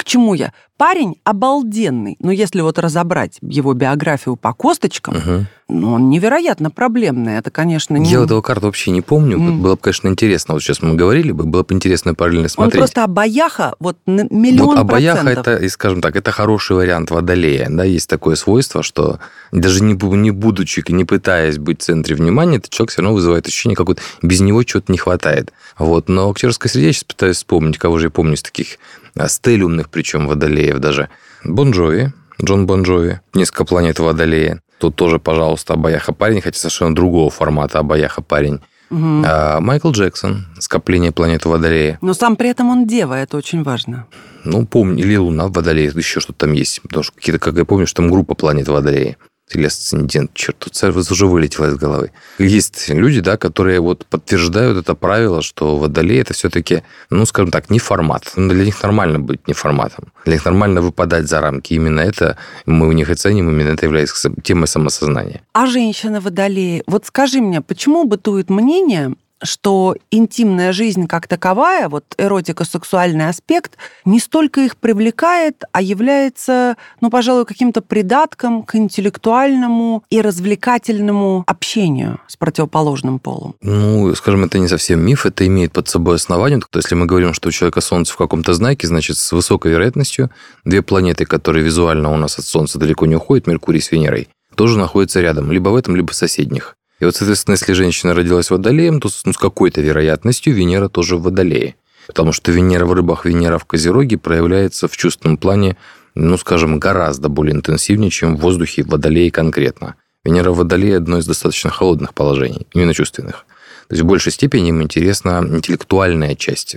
К 0.00 0.04
чему 0.04 0.32
я? 0.32 0.54
Парень 0.78 1.16
обалденный, 1.24 2.16
но 2.20 2.32
если 2.32 2.62
вот 2.62 2.78
разобрать 2.78 3.36
его 3.42 3.74
биографию 3.74 4.36
по 4.36 4.54
косточкам, 4.54 5.14
угу. 5.14 5.46
ну, 5.68 5.92
он 5.92 6.08
невероятно 6.08 6.70
проблемный. 6.70 7.36
Это, 7.36 7.50
конечно, 7.50 7.98
не... 7.98 8.08
Я 8.08 8.22
этого 8.22 8.40
карты 8.40 8.64
вообще 8.64 8.92
не 8.92 9.02
помню. 9.02 9.36
Mm. 9.36 9.58
Было 9.58 9.74
бы, 9.74 9.80
конечно, 9.82 10.08
интересно. 10.08 10.54
Вот 10.54 10.62
сейчас 10.62 10.80
мы 10.80 10.94
говорили 10.94 11.32
бы, 11.32 11.44
было 11.44 11.64
бы 11.64 11.74
интересно 11.74 12.14
параллельно 12.14 12.48
смотреть. 12.48 12.76
Он 12.76 12.78
просто 12.78 13.04
обаяха, 13.04 13.74
вот 13.78 13.98
на 14.06 14.26
миллион 14.30 14.68
вот 14.68 14.78
обаяха 14.78 15.22
процентов. 15.22 15.54
это, 15.58 15.68
скажем 15.68 16.00
так, 16.00 16.16
это 16.16 16.30
хороший 16.30 16.76
вариант 16.76 17.10
водолея. 17.10 17.66
Да, 17.68 17.84
есть 17.84 18.08
такое 18.08 18.36
свойство, 18.36 18.82
что 18.82 19.18
даже 19.52 19.84
не, 19.84 19.92
не 20.16 20.30
будучи, 20.30 20.82
не 20.88 21.04
пытаясь 21.04 21.58
быть 21.58 21.82
в 21.82 21.84
центре 21.84 22.16
внимания, 22.16 22.56
этот 22.56 22.70
человек 22.70 22.92
все 22.92 23.02
равно 23.02 23.14
вызывает 23.14 23.46
ощущение, 23.46 23.76
как 23.76 23.88
вот 23.88 23.98
без 24.22 24.40
него 24.40 24.62
чего-то 24.62 24.90
не 24.90 24.96
хватает. 24.96 25.52
Вот. 25.78 26.08
Но 26.08 26.28
в 26.28 26.30
актерской 26.30 26.70
среде 26.70 26.86
я 26.86 26.92
сейчас 26.94 27.04
пытаюсь 27.04 27.36
вспомнить, 27.36 27.76
кого 27.76 27.98
же 27.98 28.06
я 28.06 28.10
помню 28.10 28.32
из 28.32 28.42
таких 28.42 28.78
а, 29.16 29.28
стелиумных, 29.28 29.89
причем 29.90 30.26
водолеев 30.26 30.78
даже. 30.78 31.08
Бон 31.44 31.64
Джови, 31.64 32.12
Джон 32.42 32.66
Бон 32.66 32.82
Джови, 32.82 33.20
несколько 33.34 33.64
планет 33.64 33.98
Водолея. 33.98 34.60
Тут 34.78 34.96
тоже, 34.96 35.18
пожалуйста, 35.18 35.74
обаяха-парень, 35.74 36.40
хотя 36.40 36.58
совершенно 36.58 36.94
другого 36.94 37.30
формата 37.30 37.78
обаяха-парень. 37.78 38.60
Угу. 38.90 39.22
А 39.24 39.60
Майкл 39.60 39.90
Джексон, 39.90 40.46
скопление 40.58 41.12
планеты 41.12 41.48
Водолея. 41.48 41.98
Но 42.00 42.14
сам 42.14 42.36
при 42.36 42.48
этом 42.48 42.70
он 42.70 42.86
дева, 42.86 43.14
это 43.14 43.36
очень 43.36 43.62
важно. 43.62 44.06
Ну, 44.44 44.66
помню, 44.66 45.04
или 45.04 45.16
Луна 45.16 45.48
Водолея, 45.48 45.92
еще 45.92 46.20
что-то 46.20 46.46
там 46.46 46.52
есть. 46.52 46.80
Потому 46.82 47.04
что 47.04 47.12
какие-то, 47.14 47.38
как 47.38 47.56
я 47.56 47.64
помню, 47.64 47.86
что 47.86 48.02
там 48.02 48.10
группа 48.10 48.34
планет 48.34 48.68
Водолея 48.68 49.16
или 49.54 49.66
асцендент, 49.66 50.32
черт, 50.34 50.58
тут 50.58 51.10
уже 51.10 51.26
вылетело 51.26 51.66
из 51.66 51.76
головы. 51.76 52.12
Есть 52.38 52.88
люди, 52.88 53.20
да, 53.20 53.36
которые 53.36 53.80
вот 53.80 54.06
подтверждают 54.06 54.78
это 54.78 54.94
правило, 54.94 55.42
что 55.42 55.76
водолей 55.76 56.20
это 56.20 56.34
все-таки, 56.34 56.82
ну, 57.10 57.26
скажем 57.26 57.50
так, 57.50 57.70
не 57.70 57.78
формат. 57.78 58.32
Ну, 58.36 58.52
для 58.52 58.64
них 58.64 58.82
нормально 58.82 59.18
быть 59.18 59.46
не 59.48 59.54
форматом. 59.54 60.12
Для 60.24 60.34
них 60.34 60.44
нормально 60.44 60.80
выпадать 60.80 61.28
за 61.28 61.40
рамки. 61.40 61.74
Именно 61.74 62.00
это 62.00 62.36
мы 62.66 62.88
у 62.88 62.92
них 62.92 63.10
и 63.10 63.14
ценим, 63.14 63.50
именно 63.50 63.70
это 63.70 63.86
является 63.86 64.32
темой 64.42 64.68
самосознания. 64.68 65.42
А 65.52 65.66
женщина 65.66 66.20
водолеи, 66.20 66.82
вот 66.86 67.06
скажи 67.06 67.40
мне, 67.40 67.60
почему 67.60 68.04
бытует 68.04 68.50
мнение, 68.50 69.14
что 69.42 69.96
интимная 70.10 70.72
жизнь 70.72 71.06
как 71.06 71.26
таковая, 71.26 71.88
вот 71.88 72.04
эротика, 72.18 72.64
сексуальный 72.64 73.28
аспект, 73.28 73.76
не 74.04 74.20
столько 74.20 74.60
их 74.60 74.76
привлекает, 74.76 75.64
а 75.72 75.82
является, 75.82 76.76
ну, 77.00 77.10
пожалуй, 77.10 77.46
каким-то 77.46 77.80
придатком 77.82 78.62
к 78.62 78.74
интеллектуальному 78.74 80.04
и 80.10 80.20
развлекательному 80.20 81.44
общению 81.46 82.20
с 82.26 82.36
противоположным 82.36 83.18
полом. 83.18 83.54
Ну, 83.62 84.14
скажем, 84.14 84.44
это 84.44 84.58
не 84.58 84.68
совсем 84.68 85.00
миф, 85.00 85.26
это 85.26 85.46
имеет 85.46 85.72
под 85.72 85.88
собой 85.88 86.16
основание. 86.16 86.60
То 86.70 86.78
если 86.78 86.94
мы 86.94 87.06
говорим, 87.06 87.34
что 87.34 87.48
у 87.48 87.52
человека 87.52 87.80
Солнце 87.80 88.12
в 88.12 88.16
каком-то 88.16 88.54
знаке, 88.54 88.86
значит, 88.86 89.16
с 89.16 89.32
высокой 89.32 89.72
вероятностью 89.72 90.30
две 90.64 90.82
планеты, 90.82 91.24
которые 91.24 91.64
визуально 91.64 92.12
у 92.12 92.16
нас 92.16 92.38
от 92.38 92.44
Солнца 92.44 92.78
далеко 92.78 93.06
не 93.06 93.16
уходят, 93.16 93.46
Меркурий 93.46 93.80
с 93.80 93.90
Венерой, 93.90 94.28
тоже 94.54 94.78
находятся 94.78 95.20
рядом, 95.20 95.50
либо 95.50 95.70
в 95.70 95.76
этом, 95.76 95.96
либо 95.96 96.12
в 96.12 96.14
соседних. 96.16 96.76
И 97.00 97.04
вот, 97.04 97.16
соответственно, 97.16 97.54
если 97.54 97.72
женщина 97.72 98.14
родилась 98.14 98.50
водолеем, 98.50 99.00
то 99.00 99.08
ну, 99.24 99.32
с 99.32 99.38
какой-то 99.38 99.80
вероятностью 99.80 100.54
Венера 100.54 100.88
тоже 100.88 101.16
в 101.16 101.22
водолее. 101.22 101.74
Потому 102.06 102.32
что 102.32 102.52
Венера 102.52 102.84
в 102.84 102.92
рыбах, 102.92 103.24
Венера 103.24 103.58
в 103.58 103.64
Козероге 103.64 104.18
проявляется 104.18 104.86
в 104.86 104.96
чувственном 104.96 105.38
плане, 105.38 105.76
ну, 106.14 106.36
скажем, 106.36 106.78
гораздо 106.78 107.28
более 107.28 107.54
интенсивнее, 107.54 108.10
чем 108.10 108.36
в 108.36 108.40
воздухе 108.40 108.82
в 108.82 108.88
водолее 108.88 109.30
конкретно. 109.30 109.94
Венера 110.24 110.50
в 110.50 110.58
водолее– 110.58 110.96
одно 110.98 111.18
из 111.18 111.26
достаточно 111.26 111.70
холодных 111.70 112.12
положений, 112.12 112.66
именно 112.74 112.92
чувственных. 112.92 113.46
То 113.90 113.94
есть 113.94 114.04
в 114.04 114.06
большей 114.06 114.30
степени 114.30 114.68
им 114.68 114.80
интересна 114.82 115.44
интеллектуальная 115.44 116.36
часть 116.36 116.76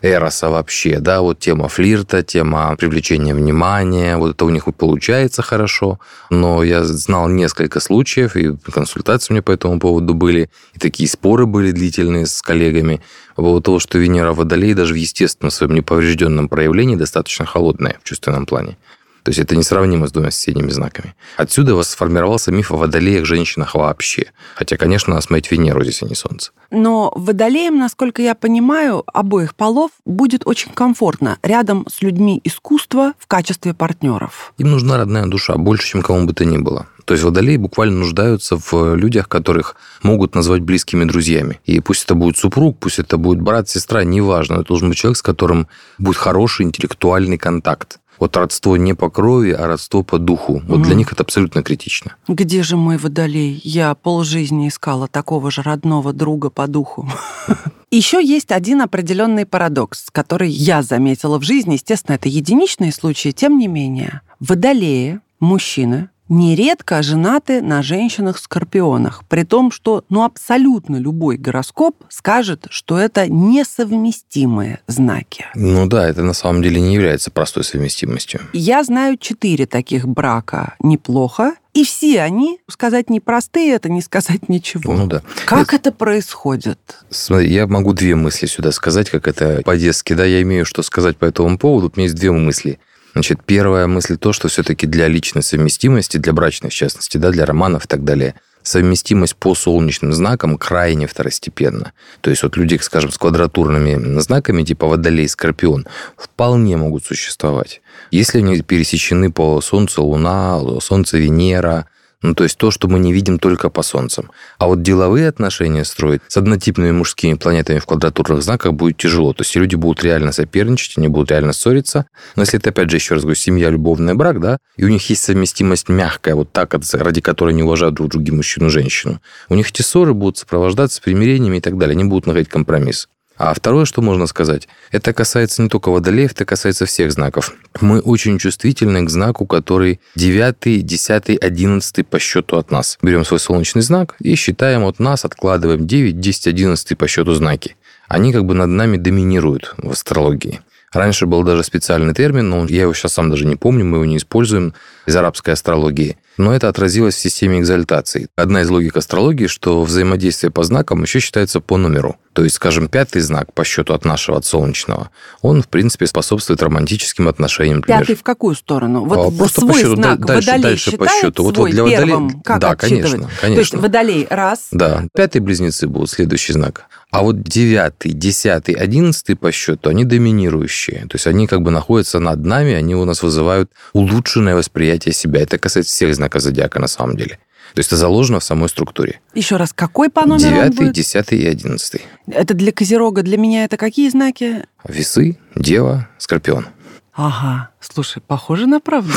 Эроса 0.00 0.48
вообще, 0.48 0.98
да, 0.98 1.20
вот 1.20 1.38
тема 1.38 1.68
флирта, 1.68 2.22
тема 2.22 2.74
привлечения 2.76 3.34
внимания, 3.34 4.16
вот 4.16 4.34
это 4.34 4.46
у 4.46 4.48
них 4.48 4.64
получается 4.74 5.42
хорошо, 5.42 6.00
но 6.30 6.62
я 6.62 6.82
знал 6.84 7.28
несколько 7.28 7.80
случаев, 7.80 8.34
и 8.36 8.56
консультации 8.72 9.32
у 9.32 9.34
меня 9.34 9.42
по 9.42 9.50
этому 9.50 9.78
поводу 9.78 10.14
были, 10.14 10.48
и 10.74 10.78
такие 10.78 11.06
споры 11.06 11.44
были 11.44 11.70
длительные 11.70 12.24
с 12.24 12.40
коллегами 12.40 13.02
поводу 13.36 13.60
того, 13.60 13.78
что 13.78 13.98
Венера 13.98 14.32
Водолей 14.32 14.72
даже 14.72 14.94
в 14.94 14.96
естественном 14.96 15.50
своем 15.50 15.74
неповрежденном 15.74 16.48
проявлении 16.48 16.96
достаточно 16.96 17.44
холодная 17.44 17.98
в 18.02 18.08
чувственном 18.08 18.46
плане. 18.46 18.78
То 19.24 19.30
есть 19.30 19.40
это 19.40 19.56
несравнимо 19.56 20.06
с 20.06 20.12
двумя 20.12 20.30
соседними 20.30 20.68
знаками. 20.68 21.14
Отсюда 21.38 21.74
вас 21.74 21.88
сформировался 21.88 22.52
миф 22.52 22.70
о 22.70 22.76
водолеях 22.76 23.24
женщинах 23.24 23.74
вообще. 23.74 24.26
Хотя, 24.54 24.76
конечно, 24.76 25.14
надо 25.14 25.24
смотреть 25.24 25.50
Венеру 25.50 25.82
здесь, 25.82 26.02
а 26.02 26.06
не 26.06 26.14
Солнце. 26.14 26.50
Но 26.70 27.10
водолеям, 27.16 27.78
насколько 27.78 28.20
я 28.20 28.34
понимаю, 28.34 29.02
обоих 29.06 29.54
полов 29.54 29.92
будет 30.04 30.46
очень 30.46 30.72
комфортно 30.72 31.38
рядом 31.42 31.86
с 31.88 32.02
людьми 32.02 32.38
искусства 32.44 33.14
в 33.18 33.26
качестве 33.26 33.72
партнеров. 33.72 34.52
Им 34.58 34.70
нужна 34.70 34.98
родная 34.98 35.24
душа, 35.24 35.56
больше, 35.56 35.88
чем 35.88 36.02
кому 36.02 36.26
бы 36.26 36.34
то 36.34 36.44
ни 36.44 36.58
было. 36.58 36.86
То 37.04 37.12
есть 37.12 37.24
водолеи 37.24 37.56
буквально 37.56 37.98
нуждаются 37.98 38.58
в 38.58 38.94
людях, 38.94 39.28
которых 39.28 39.76
могут 40.02 40.34
назвать 40.34 40.62
близкими 40.62 41.04
друзьями. 41.04 41.60
И 41.64 41.80
пусть 41.80 42.04
это 42.04 42.14
будет 42.14 42.36
супруг, 42.36 42.78
пусть 42.78 42.98
это 42.98 43.18
будет 43.18 43.40
брат, 43.40 43.68
сестра, 43.68 44.04
неважно. 44.04 44.54
Это 44.54 44.64
должен 44.64 44.88
быть 44.88 44.98
человек, 44.98 45.18
с 45.18 45.22
которым 45.22 45.68
будет 45.98 46.16
хороший 46.16 46.64
интеллектуальный 46.64 47.38
контакт. 47.38 48.00
Вот 48.18 48.36
родство 48.36 48.76
не 48.76 48.94
по 48.94 49.10
крови, 49.10 49.50
а 49.50 49.66
родство 49.66 50.02
по 50.02 50.18
духу. 50.18 50.62
Вот 50.66 50.78
угу. 50.78 50.84
для 50.84 50.94
них 50.94 51.12
это 51.12 51.22
абсолютно 51.22 51.62
критично. 51.62 52.16
Где 52.28 52.62
же 52.62 52.76
мой 52.76 52.96
водолей? 52.96 53.60
Я 53.64 53.94
полжизни 53.94 54.68
искала 54.68 55.08
такого 55.08 55.50
же 55.50 55.62
родного 55.62 56.12
друга 56.12 56.50
по 56.50 56.66
духу. 56.66 57.08
Еще 57.90 58.24
есть 58.24 58.50
один 58.50 58.82
определенный 58.82 59.46
парадокс, 59.46 60.06
который 60.10 60.50
я 60.50 60.82
заметила 60.82 61.38
в 61.38 61.42
жизни. 61.42 61.74
Естественно, 61.74 62.16
это 62.16 62.28
единичные 62.28 62.92
случаи, 62.92 63.30
тем 63.30 63.56
не 63.56 63.68
менее. 63.68 64.20
Водолеи, 64.40 65.20
мужчины, 65.38 66.08
нередко 66.28 67.02
женаты 67.02 67.60
на 67.60 67.82
женщинах-скорпионах, 67.82 69.24
при 69.28 69.44
том, 69.44 69.70
что 69.70 70.04
ну, 70.08 70.24
абсолютно 70.24 70.96
любой 70.96 71.36
гороскоп 71.36 71.96
скажет, 72.08 72.66
что 72.70 72.98
это 72.98 73.28
несовместимые 73.28 74.80
знаки. 74.86 75.46
Ну 75.54 75.86
да, 75.86 76.08
это 76.08 76.22
на 76.22 76.34
самом 76.34 76.62
деле 76.62 76.80
не 76.80 76.94
является 76.94 77.30
простой 77.30 77.64
совместимостью. 77.64 78.40
Я 78.52 78.82
знаю 78.84 79.16
четыре 79.18 79.66
таких 79.66 80.06
брака 80.08 80.74
неплохо, 80.80 81.54
и 81.74 81.84
все 81.84 82.22
они, 82.22 82.60
сказать 82.68 83.10
непростые, 83.10 83.74
это 83.74 83.88
не 83.88 84.00
сказать 84.00 84.48
ничего. 84.48 84.94
Ну 84.94 85.06
да. 85.08 85.22
Как 85.44 85.74
это, 85.74 85.76
это 85.76 85.92
происходит? 85.92 86.78
Смотри, 87.10 87.52
я 87.52 87.66
могу 87.66 87.92
две 87.92 88.14
мысли 88.14 88.46
сюда 88.46 88.70
сказать, 88.70 89.10
как 89.10 89.26
это 89.26 89.60
по-детски, 89.64 90.14
да, 90.14 90.24
я 90.24 90.40
имею 90.42 90.64
что 90.64 90.82
сказать 90.82 91.16
по 91.16 91.24
этому 91.24 91.58
поводу. 91.58 91.88
У 91.88 91.98
меня 91.98 92.04
есть 92.04 92.14
две 92.14 92.30
мысли. 92.30 92.78
Значит, 93.14 93.40
первая 93.46 93.86
мысль 93.86 94.16
то, 94.18 94.32
что 94.32 94.48
все-таки 94.48 94.86
для 94.86 95.06
личной 95.06 95.42
совместимости, 95.42 96.16
для 96.18 96.32
брачной 96.32 96.70
в 96.70 96.74
частности, 96.74 97.16
да, 97.16 97.30
для 97.30 97.46
романов 97.46 97.84
и 97.84 97.88
так 97.88 98.02
далее, 98.04 98.34
совместимость 98.62 99.36
по 99.36 99.54
солнечным 99.54 100.12
знакам 100.12 100.58
крайне 100.58 101.06
второстепенна. 101.06 101.92
То 102.22 102.30
есть 102.30 102.42
вот 102.42 102.56
люди, 102.56 102.78
скажем, 102.82 103.12
с 103.12 103.18
квадратурными 103.18 104.18
знаками, 104.18 104.64
типа 104.64 104.88
Водолей, 104.88 105.28
Скорпион, 105.28 105.86
вполне 106.16 106.76
могут 106.76 107.04
существовать. 107.04 107.82
Если 108.10 108.38
они 108.38 108.60
пересечены 108.62 109.30
по 109.30 109.60
Солнцу, 109.60 110.02
Луна, 110.02 110.60
Солнце, 110.80 111.18
Венера, 111.18 111.86
ну, 112.24 112.34
то 112.34 112.44
есть 112.44 112.56
то, 112.56 112.70
что 112.70 112.88
мы 112.88 112.98
не 113.00 113.12
видим 113.12 113.38
только 113.38 113.68
по 113.68 113.82
Солнцам. 113.82 114.30
А 114.58 114.66
вот 114.66 114.80
деловые 114.80 115.28
отношения 115.28 115.84
строить 115.84 116.22
с 116.26 116.38
однотипными 116.38 116.90
мужскими 116.90 117.34
планетами 117.34 117.78
в 117.78 117.84
квадратурных 117.84 118.42
знаках 118.42 118.72
будет 118.72 118.96
тяжело. 118.96 119.34
То 119.34 119.42
есть 119.42 119.54
люди 119.56 119.74
будут 119.74 120.02
реально 120.02 120.32
соперничать, 120.32 120.96
они 120.96 121.08
будут 121.08 121.30
реально 121.30 121.52
ссориться. 121.52 122.06
Но 122.34 122.42
если 122.42 122.58
это, 122.58 122.70
опять 122.70 122.88
же, 122.88 122.96
еще 122.96 123.14
раз 123.14 123.24
говорю, 123.24 123.36
семья, 123.36 123.68
любовный 123.68 124.14
брак, 124.14 124.40
да, 124.40 124.56
и 124.78 124.84
у 124.84 124.88
них 124.88 125.06
есть 125.10 125.22
совместимость 125.22 125.90
мягкая, 125.90 126.34
вот 126.34 126.50
так, 126.50 126.74
ради 126.94 127.20
которой 127.20 127.50
они 127.50 127.62
уважают 127.62 127.94
друг 127.94 128.08
друга 128.08 128.34
мужчину 128.34 128.68
и 128.68 128.70
женщину, 128.70 129.20
у 129.50 129.54
них 129.54 129.68
эти 129.68 129.82
ссоры 129.82 130.14
будут 130.14 130.38
сопровождаться 130.38 131.02
примирениями 131.02 131.58
и 131.58 131.60
так 131.60 131.76
далее. 131.76 131.92
Они 131.92 132.04
будут 132.04 132.26
находить 132.26 132.48
компромисс. 132.48 133.06
А 133.36 133.52
второе, 133.52 133.84
что 133.84 134.00
можно 134.00 134.26
сказать, 134.26 134.68
это 134.92 135.12
касается 135.12 135.62
не 135.62 135.68
только 135.68 135.90
водолеев, 135.90 136.32
это 136.32 136.44
касается 136.44 136.86
всех 136.86 137.10
знаков. 137.10 137.52
Мы 137.80 138.00
очень 138.00 138.38
чувствительны 138.38 139.04
к 139.04 139.10
знаку, 139.10 139.44
который 139.44 140.00
9, 140.14 140.86
10, 140.86 141.38
11 141.42 142.06
по 142.06 142.18
счету 142.20 142.56
от 142.56 142.70
нас. 142.70 142.96
Берем 143.02 143.24
свой 143.24 143.40
солнечный 143.40 143.82
знак 143.82 144.14
и 144.20 144.36
считаем 144.36 144.84
от 144.84 145.00
нас, 145.00 145.24
откладываем 145.24 145.86
9, 145.86 146.20
10, 146.20 146.46
11 146.46 146.96
по 146.96 147.08
счету 147.08 147.34
знаки. 147.34 147.76
Они 148.06 148.32
как 148.32 148.44
бы 148.44 148.54
над 148.54 148.68
нами 148.68 148.98
доминируют 148.98 149.74
в 149.78 149.90
астрологии. 149.90 150.60
Раньше 150.92 151.26
был 151.26 151.42
даже 151.42 151.64
специальный 151.64 152.14
термин, 152.14 152.48
но 152.48 152.66
я 152.66 152.82
его 152.82 152.94
сейчас 152.94 153.14
сам 153.14 153.28
даже 153.28 153.46
не 153.46 153.56
помню, 153.56 153.84
мы 153.84 153.96
его 153.96 154.04
не 154.04 154.18
используем 154.18 154.74
из 155.06 155.16
арабской 155.16 155.50
астрологии. 155.50 156.16
Но 156.36 156.54
это 156.54 156.68
отразилось 156.68 157.14
в 157.14 157.20
системе 157.20 157.60
экзальтации. 157.60 158.28
Одна 158.36 158.62
из 158.62 158.70
логик 158.70 158.96
астрологии, 158.96 159.46
что 159.46 159.82
взаимодействие 159.82 160.50
по 160.50 160.64
знакам 160.64 161.02
еще 161.02 161.20
считается 161.20 161.60
по 161.60 161.76
номеру. 161.76 162.16
То 162.32 162.42
есть, 162.42 162.56
скажем, 162.56 162.88
пятый 162.88 163.22
знак 163.22 163.52
по 163.52 163.64
счету 163.64 163.94
от 163.94 164.04
нашего, 164.04 164.36
от 164.36 164.44
солнечного, 164.44 165.10
он, 165.40 165.62
в 165.62 165.68
принципе, 165.68 166.06
способствует 166.06 166.60
романтическим 166.62 167.28
отношениям. 167.28 167.76
Например. 167.78 168.00
Пятый 168.00 168.16
в 168.16 168.24
какую 168.24 168.56
сторону? 168.56 169.04
Вот 169.04 169.32
а, 169.32 169.36
Просто 169.36 169.60
свой 169.60 169.72
по 169.72 169.78
счету, 169.78 169.94
знак 169.94 170.26
дальше, 170.26 170.50
водолей 170.50 170.62
дальше 170.62 170.96
по 170.96 171.08
счету. 171.08 171.44
Вот, 171.44 171.56
вот 171.56 171.70
для 171.70 171.84
водолея... 171.84 172.30
Как 172.44 172.58
да, 172.58 172.74
конечно, 172.74 173.30
конечно. 173.40 173.40
То 173.40 173.60
есть 173.60 173.74
водолей 173.74 174.26
раз. 174.28 174.68
Да, 174.72 175.04
пятый 175.14 175.40
близнецы 175.40 175.86
будут 175.86 176.10
следующий 176.10 176.52
знак. 176.54 176.86
А 177.12 177.22
вот 177.22 177.44
девятый, 177.44 178.10
десятый, 178.10 178.74
одиннадцатый 178.74 179.36
по 179.36 179.52
счету, 179.52 179.88
они 179.88 180.04
доминирующие. 180.04 181.02
То 181.02 181.14
есть 181.14 181.28
они 181.28 181.46
как 181.46 181.62
бы 181.62 181.70
находятся 181.70 182.18
над 182.18 182.44
нами, 182.44 182.72
они 182.72 182.96
у 182.96 183.04
нас 183.04 183.22
вызывают 183.22 183.70
улучшенное 183.92 184.56
восприятие 184.56 185.14
себя. 185.14 185.42
Это 185.42 185.56
касается 185.58 185.92
всех 185.92 186.12
знаков 186.12 186.23
зодиака 186.32 186.80
на 186.80 186.88
самом 186.88 187.16
деле. 187.16 187.38
То 187.74 187.80
есть 187.80 187.88
это 187.88 187.96
заложено 187.96 188.40
в 188.40 188.44
самой 188.44 188.68
структуре. 188.68 189.20
Еще 189.34 189.56
раз, 189.56 189.72
какой 189.72 190.10
по 190.10 190.26
номеру 190.26 190.50
Девятый, 190.50 190.92
десятый 190.92 191.38
и 191.38 191.46
одиннадцатый. 191.46 192.02
Это 192.26 192.54
для 192.54 192.72
Козерога, 192.72 193.22
для 193.22 193.36
меня 193.36 193.64
это 193.64 193.76
какие 193.76 194.08
знаки? 194.10 194.64
Весы, 194.86 195.38
Дева, 195.56 196.08
Скорпион. 196.18 196.66
Ага, 197.14 197.70
слушай, 197.80 198.22
похоже 198.26 198.66
на 198.66 198.80
правду. 198.80 199.12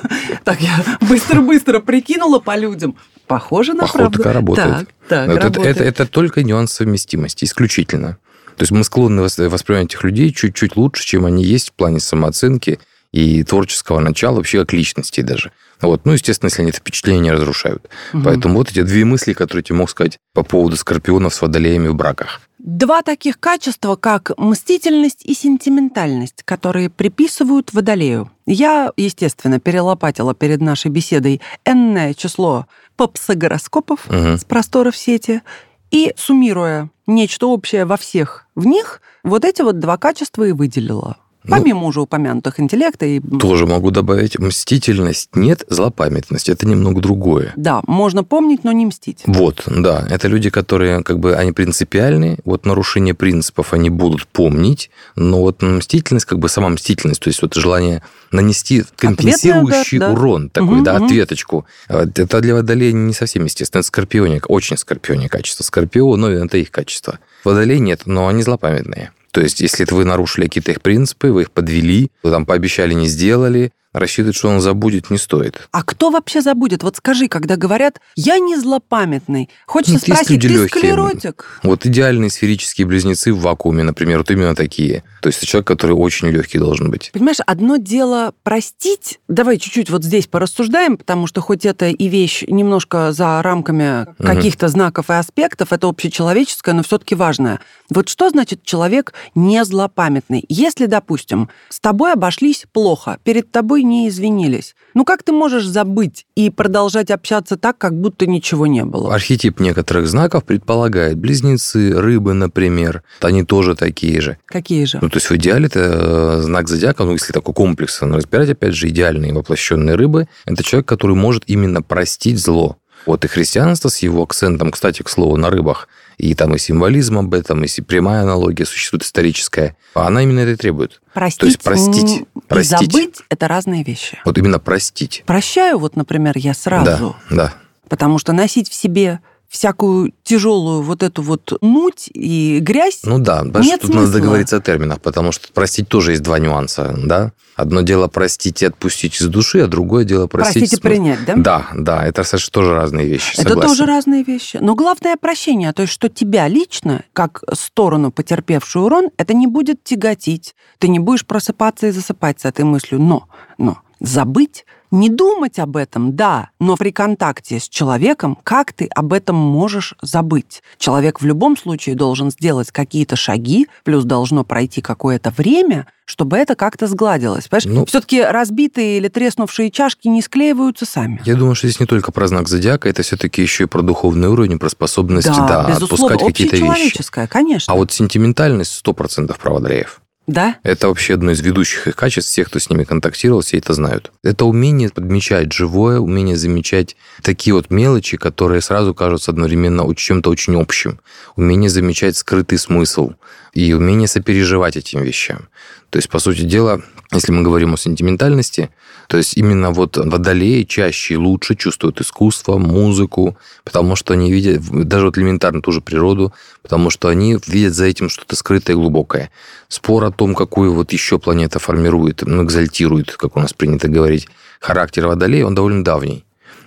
Так, 0.44 0.60
я 0.60 0.84
быстро-быстро 1.02 1.78
прикинула 1.78 2.40
по 2.40 2.56
людям. 2.56 2.96
Похоже 3.28 3.74
на 3.74 3.86
правду. 3.86 4.18
Походка 4.18 4.32
работает. 4.32 4.88
Так, 5.08 5.28
так, 5.28 5.56
это 5.56 6.06
только 6.06 6.42
нюанс 6.42 6.72
совместимости, 6.72 7.44
исключительно. 7.44 8.18
То 8.56 8.62
есть 8.62 8.72
мы 8.72 8.82
склонны 8.84 9.22
воспринимать 9.22 9.86
этих 9.86 10.02
людей 10.04 10.32
чуть-чуть 10.32 10.76
лучше, 10.76 11.04
чем 11.04 11.24
они 11.24 11.44
есть 11.44 11.70
в 11.70 11.72
плане 11.74 12.00
самооценки 12.00 12.80
и 13.12 13.44
творческого 13.44 14.00
начала, 14.00 14.36
вообще 14.36 14.60
как 14.60 14.72
личности 14.72 15.20
даже. 15.20 15.52
Вот. 15.80 16.04
Ну, 16.04 16.12
естественно, 16.12 16.48
если 16.48 16.62
они 16.62 16.70
это 16.70 16.78
впечатление 16.78 17.32
разрушают. 17.32 17.88
Угу. 18.14 18.22
Поэтому 18.24 18.58
вот 18.58 18.70
эти 18.70 18.82
две 18.82 19.04
мысли, 19.04 19.32
которые 19.32 19.62
тебе 19.64 19.76
мог 19.76 19.90
сказать 19.90 20.18
по 20.32 20.42
поводу 20.42 20.76
скорпионов 20.76 21.34
с 21.34 21.42
водолеями 21.42 21.88
в 21.88 21.94
браках. 21.94 22.40
Два 22.58 23.02
таких 23.02 23.40
качества, 23.40 23.96
как 23.96 24.30
мстительность 24.38 25.24
и 25.24 25.34
сентиментальность, 25.34 26.44
которые 26.44 26.88
приписывают 26.88 27.72
водолею. 27.72 28.30
Я, 28.46 28.92
естественно, 28.96 29.58
перелопатила 29.58 30.34
перед 30.34 30.60
нашей 30.60 30.90
беседой 30.90 31.40
энное 31.64 32.14
число 32.14 32.66
попсогороскопов 32.96 34.06
угу. 34.06 34.38
с 34.38 34.44
просторов 34.44 34.96
сети, 34.96 35.42
и, 35.90 36.14
суммируя 36.16 36.88
нечто 37.06 37.48
общее 37.48 37.84
во 37.84 37.96
всех 37.96 38.46
в 38.54 38.64
них, 38.64 39.02
вот 39.24 39.44
эти 39.44 39.62
вот 39.62 39.78
два 39.78 39.98
качества 39.98 40.44
и 40.44 40.52
выделила. 40.52 41.18
Ну, 41.44 41.56
Помимо 41.56 41.80
ну, 41.80 41.86
уже 41.86 42.00
упомянутых 42.00 42.60
интеллекта 42.60 43.04
и... 43.04 43.18
Тоже 43.18 43.66
могу 43.66 43.90
добавить, 43.90 44.38
мстительность 44.38 45.30
нет, 45.34 45.64
злопамятность. 45.68 46.48
Это 46.48 46.66
немного 46.66 47.00
другое. 47.00 47.52
Да, 47.56 47.82
можно 47.86 48.22
помнить, 48.22 48.62
но 48.62 48.70
не 48.70 48.86
мстить. 48.86 49.22
Вот, 49.26 49.64
да. 49.66 50.06
Это 50.08 50.28
люди, 50.28 50.50
которые 50.50 51.02
как 51.02 51.18
бы, 51.18 51.34
они 51.34 51.50
принципиальны. 51.50 52.38
Вот 52.44 52.64
нарушение 52.64 53.14
принципов 53.14 53.72
они 53.72 53.90
будут 53.90 54.28
помнить. 54.28 54.90
Но 55.16 55.40
вот 55.40 55.62
мстительность, 55.62 56.26
как 56.26 56.38
бы 56.38 56.48
сама 56.48 56.68
мстительность, 56.68 57.20
то 57.20 57.28
есть 57.28 57.42
вот 57.42 57.54
желание 57.54 58.02
нанести 58.30 58.84
компенсирующий 58.96 59.98
удар, 59.98 60.10
да. 60.10 60.14
урон 60.14 60.48
такой, 60.48 60.76
угу, 60.76 60.84
да, 60.84 60.96
угу. 60.96 61.06
ответочку. 61.06 61.66
Это 61.88 62.40
для 62.40 62.54
водолея 62.54 62.92
не 62.92 63.14
совсем 63.14 63.44
естественно. 63.44 63.80
Это 63.80 63.86
скорпионик, 63.88 64.48
очень 64.48 64.76
скорпионик 64.76 65.32
качество. 65.32 65.64
Скорпион, 65.64 66.20
но 66.20 66.30
это 66.30 66.58
их 66.58 66.70
качество. 66.70 67.18
Водолей 67.42 67.80
нет, 67.80 68.02
но 68.06 68.28
они 68.28 68.42
злопамятные. 68.42 69.10
То 69.32 69.40
есть, 69.40 69.60
если 69.60 69.84
вы 69.90 70.04
нарушили 70.04 70.44
какие-то 70.44 70.72
их 70.72 70.82
принципы, 70.82 71.32
вы 71.32 71.42
их 71.42 71.50
подвели, 71.50 72.10
вы 72.22 72.30
там 72.30 72.46
пообещали, 72.46 72.92
не 72.92 73.06
сделали, 73.06 73.72
рассчитывать, 73.92 74.36
что 74.36 74.48
он 74.48 74.60
забудет, 74.60 75.10
не 75.10 75.18
стоит. 75.18 75.68
А 75.70 75.82
кто 75.82 76.10
вообще 76.10 76.40
забудет? 76.40 76.82
Вот 76.82 76.96
скажи, 76.96 77.28
когда 77.28 77.56
говорят, 77.56 78.00
я 78.16 78.38
не 78.38 78.56
злопамятный, 78.56 79.50
хочется 79.66 79.94
Нет, 79.94 80.02
спросить, 80.02 80.40
ты 80.40 80.48
легкие. 80.48 80.68
склеротик? 80.68 81.60
Вот 81.62 81.86
идеальные 81.86 82.30
сферические 82.30 82.86
близнецы 82.86 83.32
в 83.32 83.40
вакууме, 83.40 83.82
например, 83.82 84.18
вот 84.18 84.30
именно 84.30 84.54
такие. 84.54 85.04
То 85.20 85.28
есть 85.28 85.46
человек, 85.46 85.66
который 85.66 85.92
очень 85.92 86.28
легкий 86.28 86.58
должен 86.58 86.90
быть. 86.90 87.10
Понимаешь, 87.12 87.38
одно 87.46 87.76
дело 87.76 88.34
простить. 88.42 89.20
Давай 89.28 89.58
чуть-чуть 89.58 89.90
вот 89.90 90.04
здесь 90.04 90.26
порассуждаем, 90.26 90.96
потому 90.96 91.26
что 91.26 91.40
хоть 91.40 91.66
это 91.66 91.86
и 91.88 92.08
вещь 92.08 92.44
немножко 92.46 93.12
за 93.12 93.42
рамками 93.42 94.02
угу. 94.02 94.14
каких-то 94.18 94.68
знаков 94.68 95.10
и 95.10 95.14
аспектов, 95.14 95.72
это 95.72 95.88
общечеловеческое, 95.88 96.74
но 96.74 96.82
все-таки 96.82 97.14
важное. 97.14 97.60
Вот 97.90 98.08
что 98.08 98.30
значит 98.30 98.62
человек 98.64 99.12
не 99.34 99.64
злопамятный? 99.64 100.44
Если, 100.48 100.86
допустим, 100.86 101.50
с 101.68 101.78
тобой 101.80 102.12
обошлись 102.12 102.64
плохо, 102.72 103.18
перед 103.22 103.50
тобой 103.52 103.81
тобой 103.82 103.96
не 103.96 104.08
извинились. 104.08 104.74
Ну 104.94 105.04
как 105.04 105.22
ты 105.22 105.32
можешь 105.32 105.66
забыть 105.66 106.26
и 106.36 106.50
продолжать 106.50 107.10
общаться 107.10 107.56
так, 107.56 107.78
как 107.78 107.94
будто 107.94 108.26
ничего 108.26 108.66
не 108.66 108.84
было? 108.84 109.14
Архетип 109.14 109.60
некоторых 109.60 110.06
знаков 110.06 110.44
предполагает 110.44 111.18
близнецы, 111.18 111.92
рыбы, 111.92 112.34
например. 112.34 113.02
Они 113.20 113.44
тоже 113.44 113.74
такие 113.74 114.20
же. 114.20 114.36
Какие 114.46 114.84
же? 114.84 114.98
Ну, 115.02 115.08
то 115.08 115.16
есть 115.16 115.30
в 115.30 115.36
идеале 115.36 115.66
это 115.66 115.80
э, 115.80 116.42
знак 116.42 116.68
зодиака, 116.68 117.04
ну, 117.04 117.12
если 117.12 117.32
такой 117.32 117.54
комплекс 117.54 118.02
разбирать, 118.02 118.50
опять 118.50 118.74
же, 118.74 118.88
идеальные 118.88 119.32
воплощенные 119.32 119.96
рыбы, 119.96 120.28
это 120.46 120.62
человек, 120.62 120.86
который 120.86 121.16
может 121.16 121.44
именно 121.46 121.82
простить 121.82 122.38
зло. 122.38 122.76
Вот 123.06 123.24
и 123.24 123.28
христианство 123.28 123.88
с 123.88 123.98
его 123.98 124.22
акцентом, 124.22 124.70
кстати, 124.70 125.02
к 125.02 125.08
слову, 125.08 125.36
на 125.36 125.50
рыбах, 125.50 125.88
и 126.18 126.34
там 126.34 126.54
и 126.54 126.58
символизм 126.58 127.18
об 127.18 127.34
этом, 127.34 127.64
и 127.64 127.80
прямая 127.80 128.22
аналогия 128.22 128.64
существует 128.64 129.04
историческая, 129.04 129.76
она 129.94 130.22
именно 130.22 130.40
это 130.40 130.56
требует. 130.56 131.00
Простить, 131.12 131.40
То 131.40 131.46
есть 131.46 131.62
простить, 131.62 132.24
простить. 132.48 132.82
и 132.82 132.86
забыть– 132.86 133.14
это 133.28 133.48
разные 133.48 133.84
вещи. 133.84 134.18
Вот 134.24 134.38
именно 134.38 134.58
простить. 134.58 135.22
Прощаю, 135.26 135.78
вот, 135.78 135.96
например, 135.96 136.34
я 136.36 136.54
сразу. 136.54 137.16
Да, 137.30 137.36
да. 137.36 137.54
Потому 137.88 138.18
что 138.18 138.32
носить 138.32 138.70
в 138.70 138.74
себе 138.74 139.20
всякую 139.52 140.14
тяжелую 140.24 140.80
вот 140.80 141.02
эту 141.02 141.20
вот 141.20 141.58
муть 141.60 142.08
и 142.14 142.58
грязь. 142.60 143.00
Ну 143.04 143.18
да, 143.18 143.42
Нет 143.42 143.82
тут 143.82 143.90
смысла. 143.90 144.06
надо 144.06 144.12
договориться 144.14 144.56
о 144.56 144.60
терминах, 144.60 145.02
потому 145.02 145.30
что 145.30 145.52
простить 145.52 145.88
тоже 145.88 146.12
есть 146.12 146.22
два 146.22 146.38
нюанса, 146.38 146.94
да. 146.96 147.32
Одно 147.54 147.82
дело 147.82 148.08
простить 148.08 148.62
и 148.62 148.66
отпустить 148.66 149.20
из 149.20 149.26
души, 149.26 149.60
а 149.60 149.66
другое 149.66 150.04
дело 150.04 150.26
простить... 150.26 150.60
Простить 150.62 150.78
и 150.78 150.82
принять, 150.82 151.18
да? 151.26 151.34
Да, 151.36 151.66
да, 151.74 152.06
это 152.06 152.24
совершенно 152.24 152.52
тоже 152.52 152.74
разные 152.74 153.06
вещи, 153.06 153.32
Это 153.34 153.50
согласен. 153.50 153.68
тоже 153.68 153.84
разные 153.84 154.24
вещи. 154.24 154.56
Но 154.58 154.74
главное 154.74 155.16
прощение, 155.18 155.74
то 155.74 155.82
есть 155.82 155.92
что 155.92 156.08
тебя 156.08 156.48
лично, 156.48 157.04
как 157.12 157.42
сторону 157.52 158.10
потерпевшую 158.10 158.86
урон, 158.86 159.10
это 159.18 159.34
не 159.34 159.46
будет 159.46 159.84
тяготить. 159.84 160.54
Ты 160.78 160.88
не 160.88 160.98
будешь 160.98 161.26
просыпаться 161.26 161.88
и 161.88 161.90
засыпать 161.90 162.40
с 162.40 162.46
этой 162.46 162.64
мыслью. 162.64 163.02
Но, 163.02 163.28
но 163.58 163.80
забыть, 164.00 164.64
не 164.92 165.08
думать 165.08 165.58
об 165.58 165.76
этом, 165.76 166.14
да, 166.14 166.50
но 166.60 166.76
при 166.76 166.92
контакте 166.92 167.58
с 167.58 167.68
человеком, 167.68 168.38
как 168.44 168.72
ты 168.72 168.86
об 168.94 169.12
этом 169.12 169.34
можешь 169.34 169.94
забыть? 170.02 170.62
Человек 170.78 171.20
в 171.20 171.24
любом 171.26 171.56
случае 171.56 171.96
должен 171.96 172.30
сделать 172.30 172.70
какие-то 172.70 173.16
шаги, 173.16 173.66
плюс 173.82 174.04
должно 174.04 174.44
пройти 174.44 174.80
какое-то 174.82 175.30
время, 175.30 175.86
чтобы 176.04 176.36
это 176.36 176.54
как-то 176.54 176.86
сгладилось. 176.86 177.48
Понимаешь? 177.48 177.64
Ну- 177.80 177.86
Все-таки 177.86 178.22
разбитые 178.22 178.98
или 178.98 179.08
треснувшие 179.08 179.70
чашки 179.70 180.08
не 180.08 180.20
склеиваются 180.20 180.84
сами. 180.84 181.20
Я 181.24 181.36
думаю, 181.36 181.54
что 181.54 181.66
здесь 181.68 181.80
не 181.80 181.86
только 181.86 182.12
про 182.12 182.26
знак 182.28 182.48
зодиака, 182.48 182.88
это 182.88 183.02
все-таки 183.02 183.40
еще 183.42 183.64
и 183.64 183.66
про 183.66 183.82
духовный 183.82 184.28
уровень, 184.28 184.58
про 184.58 184.68
способность 184.68 185.26
Да, 185.28 185.34
да, 185.48 185.68
безусловно, 185.70 186.14
отпускать 186.16 186.20
какие-то 186.26 186.56
вещи. 186.56 187.02
конечно. 187.28 187.72
А 187.72 187.76
вот 187.76 187.90
сентиментальность 187.92 188.84
100% 188.84 189.38
про 189.38 189.52
водолеев. 189.54 190.00
Да? 190.26 190.56
Это 190.62 190.88
вообще 190.88 191.14
одно 191.14 191.32
из 191.32 191.40
ведущих 191.40 191.88
их 191.88 191.96
качеств. 191.96 192.30
Все, 192.30 192.44
кто 192.44 192.58
с 192.58 192.70
ними 192.70 192.84
контактировал, 192.84 193.40
все 193.40 193.58
это 193.58 193.74
знают. 193.74 194.12
Это 194.22 194.44
умение 194.44 194.88
подмечать 194.88 195.52
живое, 195.52 195.98
умение 195.98 196.36
замечать 196.36 196.96
такие 197.22 197.54
вот 197.54 197.70
мелочи, 197.70 198.16
которые 198.16 198.60
сразу 198.60 198.94
кажутся 198.94 199.32
одновременно 199.32 199.92
чем-то 199.94 200.30
очень 200.30 200.60
общим. 200.60 201.00
Умение 201.34 201.68
замечать 201.68 202.16
скрытый 202.16 202.58
смысл 202.58 203.12
и 203.52 203.72
умение 203.72 204.08
сопереживать 204.08 204.76
этим 204.76 205.02
вещам. 205.02 205.48
То 205.90 205.98
есть, 205.98 206.08
по 206.08 206.18
сути 206.18 206.42
дела, 206.42 206.80
если 207.12 207.32
мы 207.32 207.42
говорим 207.42 207.74
о 207.74 207.76
сентиментальности, 207.76 208.70
то 209.08 209.18
есть 209.18 209.36
именно 209.36 209.72
вот 209.72 209.98
водолеи 209.98 210.62
чаще 210.62 211.14
и 211.14 211.16
лучше 211.18 211.54
чувствуют 211.54 212.00
искусство, 212.00 212.56
музыку, 212.56 213.36
потому 213.62 213.94
что 213.94 214.14
они 214.14 214.32
видят, 214.32 214.62
даже 214.62 215.06
вот 215.06 215.18
элементарно 215.18 215.60
ту 215.60 215.70
же 215.72 215.82
природу, 215.82 216.32
потому 216.62 216.88
что 216.88 217.08
они 217.08 217.38
видят 217.46 217.74
за 217.74 217.84
этим 217.84 218.08
что-то 218.08 218.36
скрытое 218.36 218.74
и 218.74 218.78
глубокое. 218.78 219.30
Спор 219.68 220.04
о 220.04 220.10
том, 220.10 220.34
какую 220.34 220.72
вот 220.72 220.92
еще 220.92 221.18
планета 221.18 221.58
формирует, 221.58 222.22
ну, 222.22 222.44
экзальтирует, 222.44 223.14
как 223.16 223.36
у 223.36 223.40
нас 223.40 223.52
принято 223.52 223.88
говорить, 223.88 224.28
характер 224.60 225.06
водолея, 225.06 225.44
он 225.44 225.54
довольно 225.54 225.84
давний. 225.84 226.24